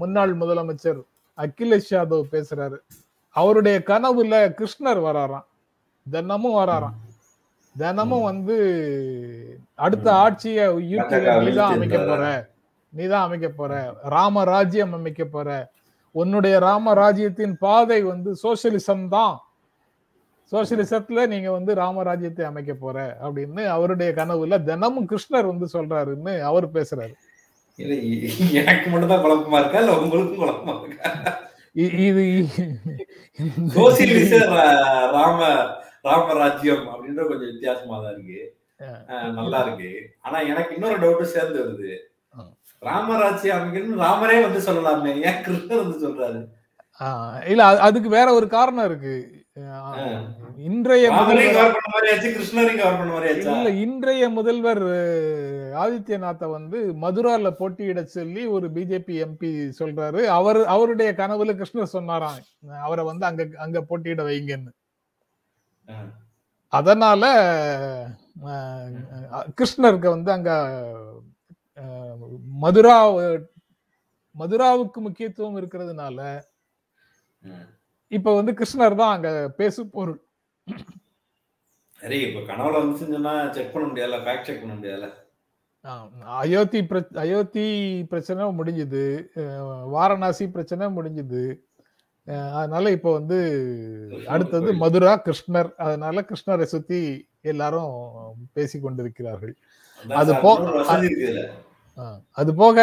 [0.00, 1.00] முன்னாள் முதலமைச்சர்
[1.38, 2.78] அகிலேஷ் யாதவ் பேசுறாரு.
[3.36, 5.46] அவருடைய கனவுல கிருஷ்ணர் வராராம்.
[6.06, 6.96] தினமும் வராராம்.
[7.80, 8.56] தினமும் வந்து
[9.74, 12.22] அடுத்த ஆட்சியை யூடியூப்ல நீதான் அமைக்க போற.
[12.92, 13.72] நீதான் அமைக்க போற.
[14.14, 15.48] ராம ராஜ்யம் அமைக்க போற.
[16.14, 19.34] உன்னுடைய ராம ராஜ்யத்தின் பாதை வந்து சோசியலிசம் தான்.
[20.52, 27.14] சோசியலிசத்துல நீங்க வந்து ராமராஜ்யத்தை அமைக்க போற அப்படின்னு அவருடைய கனவுல தினமும் கிருஷ்ணர் வந்து சொல்றாருன்னு அவர் பேசுறாரு.
[28.60, 29.80] எனக்கு மட்டும் தான் குழப்பமா இருக்கா?
[29.82, 31.10] இல்ல உங்களுக்கும் குழப்பமா இருக்கா?
[32.08, 32.24] இது
[33.76, 34.38] சோசியலிச
[35.16, 35.40] ராம
[36.08, 38.56] ராமராஜ்யம் அப்படின்ற கொஞ்சம் வித்தியாசமா தான் இருக்கு
[39.32, 40.14] நல்லா இருக்கு.
[40.20, 41.96] ஆனா எனக்கு இன்னொரு டவுட் சேர்ந்து வருது.
[42.78, 45.14] ராமராஜ்யம் ராமரே வந்து சொல்லலாமே.
[45.14, 46.46] ஏன் கிருஷ்ணர் வந்து சொல்றாரு?
[47.46, 49.36] இல்ல அது- அதுக்கு வேற ஒரு காரணம் இருக்கு.
[50.56, 51.10] இன்றைய
[53.36, 54.82] இல்ல இன்றைய முதல்வர்
[55.74, 60.24] ஆதித்யநாத்தை வந்து மதுரால போட்டியிட சொல்லி ஒரு பிஜேபி எம்பி சொல்றாரு.
[60.24, 62.38] அவர் அவருடைய கனவுல கிருஷ்ணர் சொன்னாராம்.
[62.82, 64.70] அவரை வந்து அங்க அங்க போட்டியிட வைங்கன்னு.
[66.72, 67.22] அதனால
[69.58, 70.50] கிருஷ்ணருக்கு வந்து அங்க
[72.64, 72.96] மதுரா
[74.34, 76.18] மதுராவுக்கு முக்கியத்துவம் இருக்கிறதுனால.
[78.16, 79.30] இப்ப வந்து கிருஷ்ணர் தான் அங்க
[79.60, 80.20] பேசு பொருள்.
[82.00, 85.08] சரி இப்ப கனவுல வந்துச்சுன்னு சொன்னா செக் பண்ண முடியாதுல ஃபேக்ட் செக் பண்ண முடியாதுல
[86.40, 86.80] அயோத்தி
[87.22, 87.66] அயோத்தி
[88.10, 89.02] பிரச்சனை முடிஞ்சுது
[89.94, 91.42] வாரணாசி பிரச்சனை முடிஞ்சுது.
[92.52, 93.38] அதனால இப்ப வந்து
[94.26, 97.00] அடுத்தது மதுரா கிருஷ்ணர் அதனால கிருஷ்ணரை சுத்தி
[97.40, 97.92] எல்லாரும்
[98.52, 99.54] பேசி கொண்டிருக்கிறார்கள்.
[100.16, 101.44] அது சார், போ- இன்னொரு வசதி இருக்குதுல்ல
[101.98, 102.78] அஹ், அது போக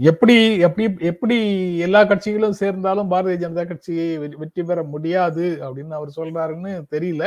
[0.00, 1.36] எப்படி எப்படி எப்படி
[1.78, 7.24] எல்லா கட்சிகளும் சேர்ந்தாலும் பாரதிய ஜனதா கட்சியை வெற்றி பெற முடியாது அப்படின்னு அவர் சொல்றாருன்னு தெரியல.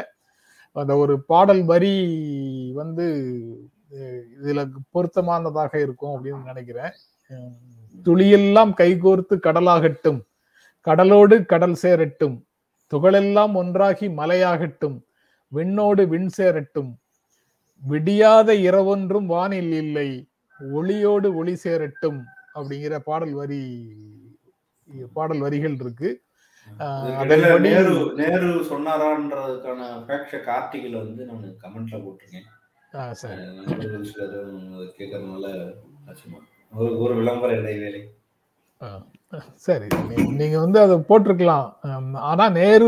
[0.75, 1.93] அந்த ஒரு பாடல் வரி
[2.73, 3.05] வந்து
[4.43, 4.59] இதுல
[4.93, 6.93] பொருத்தமானதாக இருக்கும் அப்படின்னு நினைக்கிறேன்.
[8.05, 10.19] துளியெல்லாம் கைகோர்த்து கடலாகட்டும்.
[10.87, 12.35] கடலோடு கடல் சேரட்டும்.
[12.91, 14.97] துகளெல்லாம் ஒன்றாகி மலையாகட்டும்.
[15.47, 16.91] விண்ணோடு விண் சேரட்டும்.
[17.89, 20.09] விடியாத இரவொன்றும் வானில் இல்லை.
[20.59, 22.19] ஒளியோடு ஒளி சேரட்டும்
[22.55, 23.61] அப்படிங்கிற பாடல் வரி
[25.13, 26.09] பாடல் வரிகள் இருக்கு.
[27.59, 29.81] நேரு நேரு சொன்னாரான்றதுக்கான
[30.57, 32.47] ஆர்டிகல் வந்து நான் கமெண்ட்ல போட்டிருக்கேன்.
[34.97, 35.45] கேட்கறதுனால.
[36.73, 38.01] ஒரு ஒரு விளம்பர இடைவேளை
[39.57, 39.87] சரி
[40.37, 41.67] நீங்க வந்து அதை போட்டிருக்கலாம்
[42.27, 42.87] ஆனா நேரு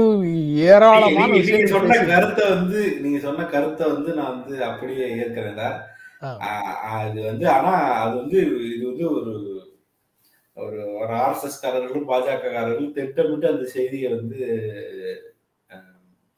[0.67, 5.77] ஏராளமான நீங்க- சொன்ன கருத்தை வந்து நீங்க சொன்ன கருத்தை வந்து நான் வந்து அப்படியே ஏற்கிறேன் சார்.
[6.23, 6.29] ஆ.
[6.45, 9.31] ஆ- ஆ, இது வந்து ஆனா அது வந்து இது வந்து ஒரு
[10.57, 14.39] ஒரு ஒரு ஆர்எஸ்எஸ் காரர்களும் பாஜக காரர்களும் திட்டமிட்டு அந்த செய்தியை வந்து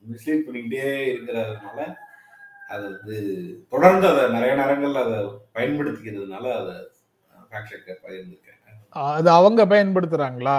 [0.04, 1.80] மிஸ்லீட் பண்ணிக்கிட்டே இருக்கிறதுனால
[2.70, 3.16] அது வந்து
[3.70, 5.20] தொடர்ந்து அதை நிறைய நேரங்கள்ல அதை
[5.56, 6.76] பயன்படுத்திக்கிறதுனால அதை
[9.12, 10.58] அது அவங்க பயன்படுத்துறாங்களா?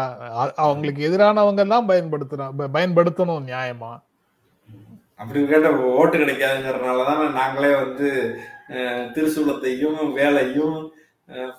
[0.65, 3.93] அவங்களுக்கு எதிரானவங்க தான் பயன்படுத்துறாங்க பயன்படுத்தணும் நியாயமா?
[5.21, 5.69] அப்படி கேட்ட
[5.99, 8.09] ஓட்டு கிடைக்காதுங்கிறதுனால தான் நாங்களே வந்து
[9.17, 10.79] திருசூலத்தையும் வேலையும்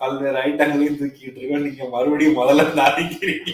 [0.02, 1.64] பல்வேறு ஐட்டங்களையும் தூக்கிட்டு இருக்கோம்.
[1.68, 3.52] நீங்க மறுபடியும் முதல்ல ஆரம்பிக்கிறீங்க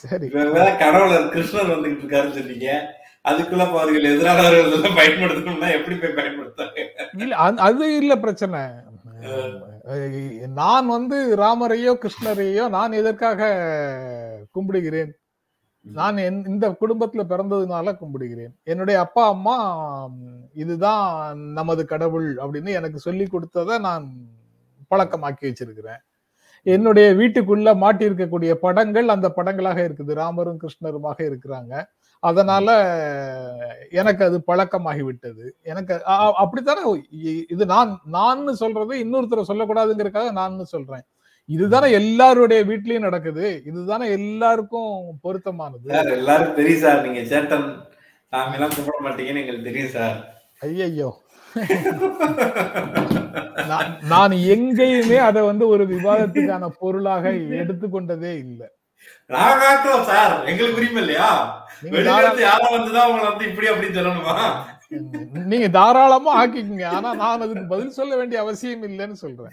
[0.00, 0.26] சரி.
[0.34, 2.68] வேற கனவுல கிருஷ்ணர் வந்துகிட்டு இருக்காருன்னு சொன்னீங்க.
[3.28, 8.60] அதுக்குள்ள அவர்கள் எதிரானவர்கள் எல்லாம் பயன்படுத்தணும்னா எப்படி போய் பயன்படுத்தாங்க இல்ல அது- இல்ல பிரச்சனை.
[10.46, 13.40] நான் வந்து ராமரையோ கிருஷ்ணரையோ நான் எதற்காக
[14.54, 15.10] கும்பிடுகிறேன்?
[15.80, 18.52] நான் என்- இந்த குடும்பத்துல பிறந்ததுனால கும்பிடுகிறேன்.
[18.62, 19.56] என்னுடைய அப்பா அம்மா
[20.54, 24.12] இதுதான் நமது கடவுள் அப்படின்னு எனக்கு சொல்லி கொடுத்ததை நான்
[24.90, 26.00] பழக்கமாக்கி வச்சிருக்கிறேன்.
[26.66, 30.12] என்னுடைய வீட்டுக்குள்ள மாட்டி இருக்கக்கூடிய படங்கள் அந்த படங்களாக இருக்குது.
[30.14, 31.72] ராமரும் கிருஷ்ணருமாக இருக்கிறாங்க.
[32.20, 32.68] அதனால
[33.90, 35.94] எனக்கு அது பழக்கமாகி விட்டது எனக்கு
[36.42, 36.82] அப்படித்தானே?
[37.54, 41.04] இது நான் நான் சொல்றது இன்னொருத்தரை சொல்லக்கூடாதுங்கிறதுக்காக நான் சொல்றேன்.
[41.48, 43.46] இதுதானே எல்லாருடைய வீட்லயும் நடக்குது.
[43.70, 44.92] இதுதானே எல்லாருக்கும்
[45.24, 45.88] பொருத்தமானது.
[46.18, 47.02] எல்லாரும் தெரியும் சார்.
[47.06, 47.66] நீங்க சேட்டன்
[48.32, 50.16] சாமி எல்லாம் கும்பிட மாட்டீங்கன்னு எங்களுக்கு தெரியும் சார்.
[50.68, 51.10] ஐயையோ.
[54.00, 58.68] நான் எங்கேயுமே அதை வந்து ஒரு விவாதத்துக்கான பொருளாக எடுத்துக்கொண்டதே இல்லை.
[59.26, 61.30] நான் காட்டுறோம் சார் எங்களுக்கு உரிமை இல்லையா?
[61.80, 64.52] நீங்க வெளியில தாரா- இருந்து யாரும் வந்துதான் உங்களை வந்து இப்படி அப்படின்னு சொல்லணுமா?
[65.44, 66.84] நீங்க தாராளமா ஆக்கிக்கங்க.
[66.84, 69.52] ஆனா நான் அதுக்கு பதில் சொல்ல வேண்டிய அவசியம் இல்லைன்னு சொல்றேன்.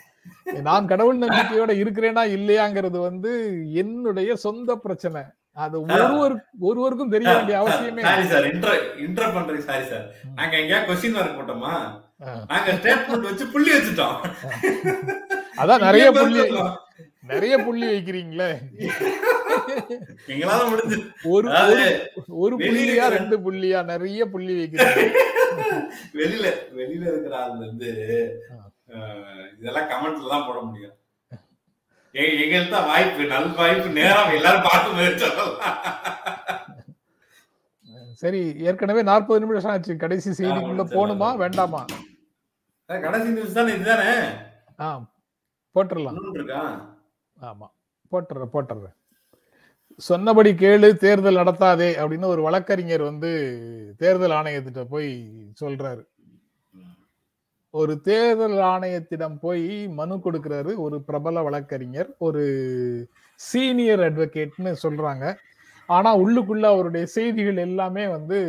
[0.62, 5.22] நான் கடவுள் நம்பிக்கையோட இருக்கிறேனா இல்லையாங்கிறது வந்து என்னுடைய சொந்த பிரச்சனை.
[5.60, 5.82] அது.
[5.82, 10.06] ஒருவர் ஒருவருக்கும் தெரிய வேண்டிய அவசியமே சாரி சார் இன்டர் இன்டர் பண்றேன் சாரி சார்
[10.36, 11.74] நாங்க எங்கேயா கொஸ்டின் மார்க் போட்டோமா.
[12.48, 14.16] நாங்க ஸ்டேட்மெண்ட் வச்சு புள்ளி வச்சுட்டோம்.
[15.58, 16.44] அதான் நிறைய புள்ளி.
[17.22, 18.50] நிறைய புள்ளி வைக்கிறீங்களே.
[20.28, 20.98] எங்களால முடிஞ்சு.
[21.24, 25.12] ஒரு ஒரு- புள்ளியா ரெண்டு புள்ளியா நிறைய புள்ளி வைக்கிறீங்க.
[26.20, 26.48] வெளியில
[26.78, 27.90] வெளியில இருக்கிற ஆள் வந்து
[29.60, 30.96] இதெல்லாம் கமெண்ட்ல தான் போட முடியும்.
[32.16, 35.28] எங்களுக்கு தான் வாய்ப்பு நல் வாய்ப்பு நேரம் எல்லாரும் பார்த்து முயற்சி
[38.22, 38.40] சரி
[38.70, 39.94] ஏற்கனவே நாற்பது நிமிஷம் ஆச்சு.
[40.02, 40.84] கடைசி செய்திக்குள்ள.
[40.96, 41.82] போகணுமா வேண்டாமா?
[42.90, 44.10] கடைசி நியூஸ் தானே இதுதானே?
[44.80, 44.88] ஆ
[45.76, 46.18] போட்டுடலாம்
[47.38, 47.68] ஆமா
[48.12, 48.96] போட்டுறேன் போட்டுறேன்.
[50.10, 53.30] சொன்னபடி கேளு தேர்தல் நடத்தாதே அப்படின்னு ஒரு வழக்கறிஞர் வந்து
[54.02, 55.10] தேர்தல் ஆணையத்திட்ட போய்
[55.62, 56.04] சொல்றாரு.
[57.74, 62.44] ஒரு தேர்தல் ஆணையத்திடம் போய் மனு கொடுக்கிறாரு ஒரு பிரபல வழக்கறிஞர் ஒரு
[63.36, 65.26] சீனியர் அட்வொகேட்னு சொல்றாங்க.
[65.88, 68.40] ஆனா உள்ளுக்குள்ள அவருடைய செய்திகள் எல்லாமே வந்து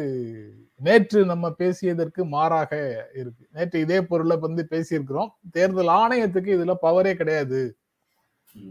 [0.76, 2.72] நேற்று நம்ம பேசியதற்கு மாறாக
[3.14, 3.48] இருக்கு.
[3.52, 5.30] நேற்று இதே பொருளை வந்து பேசியிருக்கிறோம்.
[5.52, 7.60] தேர்தல் ஆணையத்துக்கு இதுல பவரே கிடையாது.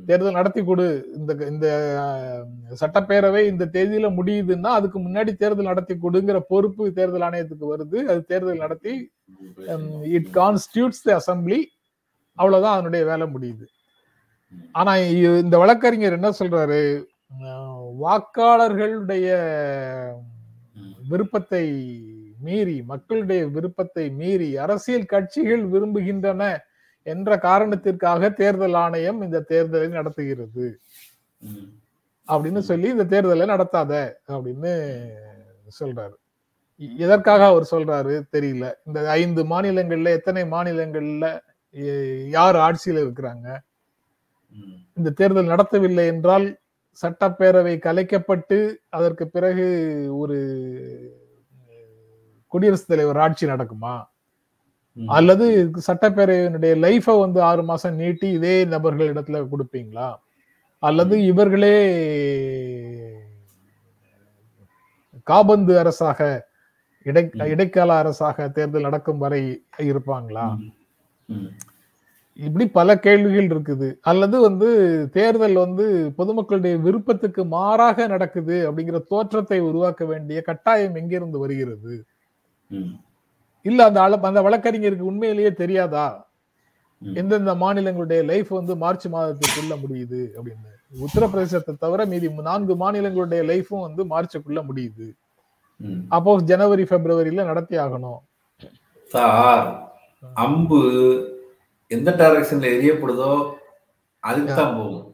[0.07, 0.85] தேர்தல் நடத்தி கொடு.
[1.17, 1.67] இந்த இந்த
[2.81, 7.99] சட்டப்பேரவை இந்த தேதியில முடியுதுன்னா அதுக்கு முன்னாடி தேர்தல் நடத்தி கொடுங்கிற பொறுப்பு தேர்தல் ஆணையத்துக்கு வருது.
[8.11, 8.93] அது தேர்தல் நடத்தி
[10.17, 11.59] இட் கான்ஸ்டியூட்ஸ் தி அசம்பிளி
[12.37, 13.65] அவ்வளவுதான் அதனுடைய வேலை முடியுது.
[14.71, 14.91] ஆனா
[15.43, 16.83] இந்த வழக்கறிஞர் என்ன சொல்றாரு?
[18.03, 19.27] வாக்காளர்களுடைய.
[21.11, 21.65] விருப்பத்தை
[22.45, 26.43] மீறி மக்களுடைய விருப்பத்தை மீறி அரசியல் கட்சிகள் விரும்புகின்றன.
[27.03, 30.79] என்ற காரணத்திற்காக தேர்தல் ஆணையம் இந்த தேர்தலை நடத்துகிறது.
[32.27, 33.93] அப்படின்னு சொல்லி இந்த தேர்தலை நடத்தாத
[34.27, 34.73] அப்படின்னு
[35.79, 36.15] சொல்றாரு.
[36.97, 38.65] எதற்காக அவர் சொல்றாரு தெரியல.
[38.85, 41.25] இந்த ஐந்து மாநிலங்கள்ல எத்தனை மாநிலங்கள்ல
[42.29, 43.47] யார் ஆட்சியில இருக்கிறாங்க?
[44.93, 46.47] இந்த தேர்தல் நடத்தவில்லை என்றால்
[47.01, 48.57] சட்டப்பேரவை கலைக்கப்பட்டு
[48.89, 49.65] அதற்கு பிறகு
[50.17, 50.37] ஒரு
[52.47, 53.95] குடியரசுத் தலைவர் ஆட்சி நடக்குமா?
[54.97, 60.15] அல்லது சட்டப்பேரவையினுடைய லைஃபை வந்து ஆறு மாசம் நீட்டி இதே நபர்கள் இடத்துல கொடுப்பீங்களா?
[60.79, 61.77] அல்லது இவர்களே
[65.23, 66.47] காபந்து அரசாக
[67.03, 70.71] இடை இடைக்கால அரசாக தேர்தல் நடக்கும் வரை இருப்பாங்களா.
[72.35, 73.97] இப்படி பல கேள்விகள் இருக்குது.
[74.01, 74.67] அல்லது வந்து
[75.11, 82.05] தேர்தல் வந்து பொதுமக்களுடைய விருப்பத்துக்கு மாறாக நடக்குது அப்படிங்கிற தோற்றத்தை உருவாக்க வேண்டிய கட்டாயம் எங்கிருந்து வருகிறது.
[83.69, 86.07] இல்ல அந்த அந்த வழக்கறிஞருக்கு உண்மையிலேயே தெரியாதா.
[87.01, 90.71] எந்தெந்த மாநிலங்களுடைய லைஃப் வந்து மார்ச் மாதத்துக்குள்ள முடியுது அப்படின்னு.
[91.05, 95.07] உத்தரப்பிரதேசத்தை தவிர மீதி நான்கு மாநிலங்களுடைய லைஃபும் வந்து மார்ச்சுக்குள்ள முடியுது.
[96.15, 98.19] அப்போ ஜனவரி பிப்ரவரியில நடத்தி ஆகணும்.
[99.11, 99.67] சார்
[100.43, 100.79] அம்பு
[101.91, 103.31] எந்த டைரக்ஷன்ல எரியப்படுதோ
[104.23, 105.05] அதுக்கு தான் போகும்.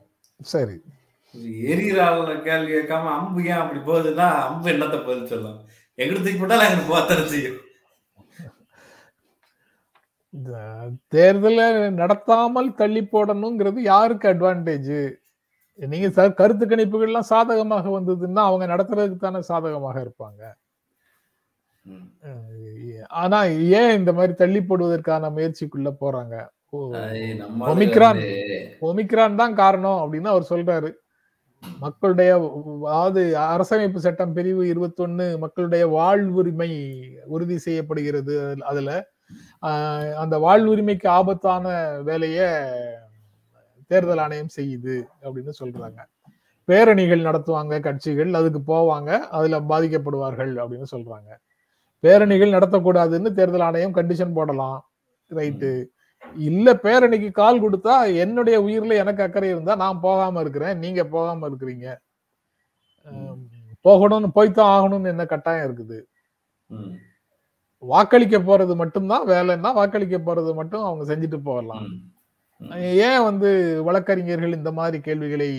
[0.53, 0.77] சரி.
[1.35, 5.59] இது எரியிற ஆளுல கேள்வி கேட்காம அம்பு ஏன் அப்படி போகுதுன்னா அம்பு என்னத்த பதில் சொல்லும்?
[5.99, 7.59] எங்களுக்கு போட்டாலும் எங்களுக்கு போத்தர செய்யும்.
[10.35, 10.57] இந்த
[11.15, 15.13] தேர்தலை நடத்தாமல் தள்ளி போடணுங்கிறது யாருக்கு அட்வான்டேஜ்
[15.73, 20.43] நீங்க சார் கருத்து கணிப்புகள்லாம் சாதகமாக வந்ததுன்னா அவங்க நடத்துறதுக்கு தானே சாதகமாக இருப்பாங்க.
[23.07, 26.47] ஆனா ஏன் இந்த மாதிரி தள்ளி போடுவதற்கான முயற்சிக்குள்ள போறாங்க?
[27.59, 28.19] ஒமிக்ரான்.
[28.81, 30.91] ஒமிக்ரான் தான் காரணம் அப்படின்னு அவர் சொல்றாரு.
[31.79, 32.31] மக்களுடைய
[32.85, 36.71] அதாவது அரசமைப்பு சட்டம் பிரிவு இருபத்தொன்னு மக்களுடைய வாழ்வுரிமை
[37.25, 39.13] உறுதி செய்யப்படுகிறது அதுல-
[40.21, 41.65] அந்த வாழ்வுரிமைக்கு ஆபத்தான
[42.01, 42.41] வேலைய
[43.91, 45.99] தேர்தல் ஆணையம் செய்யுது அப்படின்னு சொல்றாங்க.
[46.67, 51.29] பேரணிகள் நடத்துவாங்க கட்சிகள் அதுக்கு போவாங்க அதுல பாதிக்கப்படுவார்கள் அப்படின்னு சொல்றாங்க.
[52.03, 54.79] பேரணிகள் நடத்தக்கூடாதுன்னு தேர்தல் ஆணையம் கண்டிஷன் போடலாம்
[55.31, 55.71] ரைட்டு.
[56.35, 61.87] இல்ல பேரணிக்கு கால் கொடுத்தா என்னுடைய உயிர்ல எனக்கு அக்கறை இருந்தா நான் போகாம இருக்கிறேன் நீங்க போகாம இருக்கிறீங்க.
[63.87, 65.97] போகணும்னு போய்த்தான் ஆகணும்னு என்ன கட்டாயம் இருக்குது.
[67.85, 71.85] வாக்களிக்க போறது மட்டும்தான் வேலைன்னா வாக்களிக்க போறது மட்டும் அவங்க செஞ்சுட்டு போகலாம்.
[73.05, 73.49] ஏன் வந்து
[73.83, 75.49] வழக்கறிஞர்கள் இந்த மாதிரி கேள்விகளை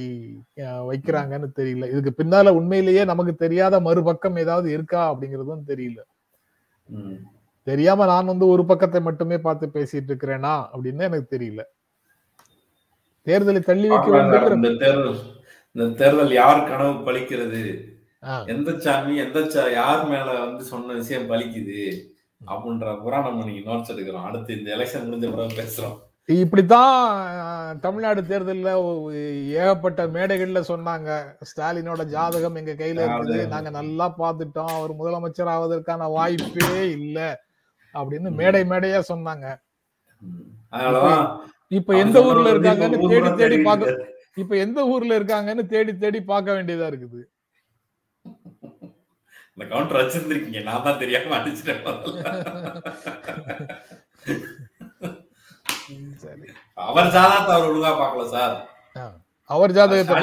[0.89, 1.89] வைக்கிறாங்கன்னு தெரியல.
[1.91, 6.01] இதுக்கு பின்னால உண்மையிலேயே நமக்கு தெரியாத மறுபக்கம் ஏதாவது இருக்கா அப்படிங்கறதும் தெரியல.
[7.67, 11.63] தெரியாம நான் வந்து ஒரு பக்கத்தை மட்டுமே பார்த்து பேசிட்டு இருக்கிறேனா அப்படின்னு எனக்கு தெரியல.
[13.27, 15.17] தேர்தலை தள்ளி வைக்க வேண்டும் இந்த தேர்தல்
[15.77, 17.63] இந்த தேர்தல் யார் கனவு பலிக்கிறது
[18.23, 18.35] ஆ.
[18.47, 19.41] எந்த சாமி எந்த
[19.73, 21.81] யார் மேல வந்து சொன்ன விஷயம் பலிக்குது
[22.41, 25.97] அப்படின்ற பூரா நம்ம நோட்ஸ் எடுக்கிறோம் அடுத்து இந்த எலெக்ஷன் முடிஞ்ச பிறகு பேசுறோம்.
[26.29, 28.71] இப்படித்தான் தமிழ்நாடு தேர்தல்ல
[29.61, 31.11] ஏகப்பட்ட மேடைகள்ல சொன்னாங்க.
[31.51, 33.37] ஸ்டாலினோட ஜாதகம் எங்க கையில இருக்குது.
[33.53, 34.73] நாங்க நல்லா பார்த்துட்டோம்.
[34.79, 37.19] அவர் முதலமைச்சர் ஆவதற்கான வாய்ப்பே இல்ல
[37.95, 39.47] அப்படின்னு மேடை மேடையா சொன்னாங்க.
[41.79, 44.13] இப்ப எந்த ஊர்ல இருக்காங்கன்னு தேடி தேடி பார்க்க.
[44.43, 47.23] இப்ப எந்த ஊர்ல இருக்காங்கன்னு தேடி தேடி பார்க்க வேண்டியதா இருக்குது?
[49.57, 50.63] இந்த கவுண்டர் வச்சிருந்திருக்கீங்க.
[50.63, 51.83] நான் தான் தெரியாம அடிச்சிட்டேன்
[56.75, 58.57] அவர் ஜாதகத்தை அவர் ஒழுங்கா பார்க்கல சார்.
[59.51, 60.15] அவர் ஜாதகத்தை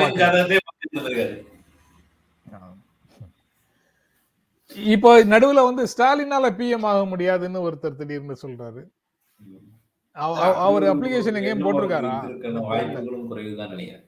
[4.76, 8.82] இப்போ நடுவுல வந்து ஸ்டாலினால பிஎம் ஆக முடியாதுன்னு ஒருத்தர் திடீர்னு சொல்றாரு.
[10.16, 12.14] அவ- அவ- அவர் அப்ளிகேஷன் எங்கேயும் போட்டிருக்காரா?
[12.62, 14.08] வாய்ப்புகளும் குறைவுதான் நினைக்கிறேன்.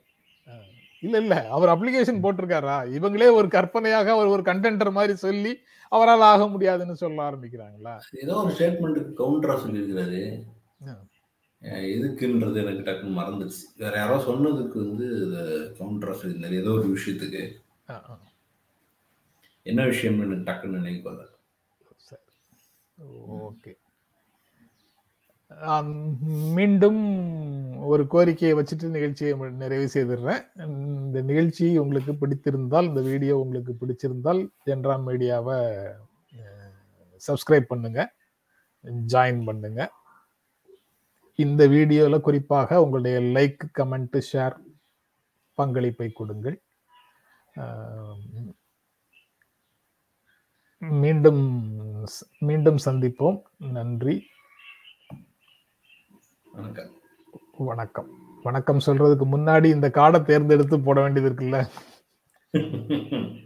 [1.06, 1.36] இல்ல இல்ல.
[1.56, 2.78] அவர் அப்ளிகேஷன் போட்டிருக்காரா?
[2.98, 5.54] இவங்களே ஒரு கற்பனையாக அவர் ஒரு கண்டென்டர் மாதிரி சொல்லி
[5.92, 7.94] அவரால் ஆக முடியாதுன்னு சொல்ல ஆரம்பிக்கிறாங்களா?
[8.24, 10.22] ஏதோ ஒரு ஸ்டேட்மெண்ட்டுக்கு கவுண்டரா சொல்லியிருக்கிறாரு.
[11.94, 13.62] எதுக்குன்றது எனக்கு டக்குன்னு மறந்துடுச்சு.
[13.84, 15.08] வேற யாரோ சொன்னதுக்கு வந்து
[15.80, 16.60] கவுண்டரா சொல்லியிருந்தாரு.
[16.64, 17.44] ஏதோ ஒரு விஷயத்துக்கு.
[19.66, 21.14] என்ன விஷயம்னு எனக்கு டக்குன்னு நினைவு
[23.48, 23.72] ஓகே.
[26.58, 27.02] மீண்டும்
[27.92, 30.42] ஒரு கோரிக்கையை வச்சுட்டு நிகழ்ச்சியை நிறைவு செய்திடுறேன்.
[31.06, 35.58] இந்த நிகழ்ச்சி உங்களுக்கு பிடித்திருந்தால் இந்த வீடியோ உங்களுக்கு பிடிச்சிருந்தால் ஜென்ராம் மீடியாவை
[37.28, 38.02] சப்ஸ்கிரைப் பண்ணுங்க
[39.14, 39.82] ஜாயின் பண்ணுங்க.
[41.40, 44.56] இந்த வீடியோவில் குறிப்பாக உங்களுடைய லைக் கமெண்ட் ஷேர்
[45.58, 46.58] பங்களிப்பை கொடுங்கள்.
[51.06, 51.44] மீண்டும்
[52.48, 53.38] மீண்டும் சந்திப்போம்.
[53.78, 54.16] நன்றி.
[56.56, 56.90] வணக்கம்.
[57.58, 58.10] வணக்கம்.
[58.44, 61.68] வணக்கம் சொல்றதுக்கு முன்னாடி இந்த கார்டை தேர்ந்தெடுத்து போட வேண்டியது இருக்குல்ல?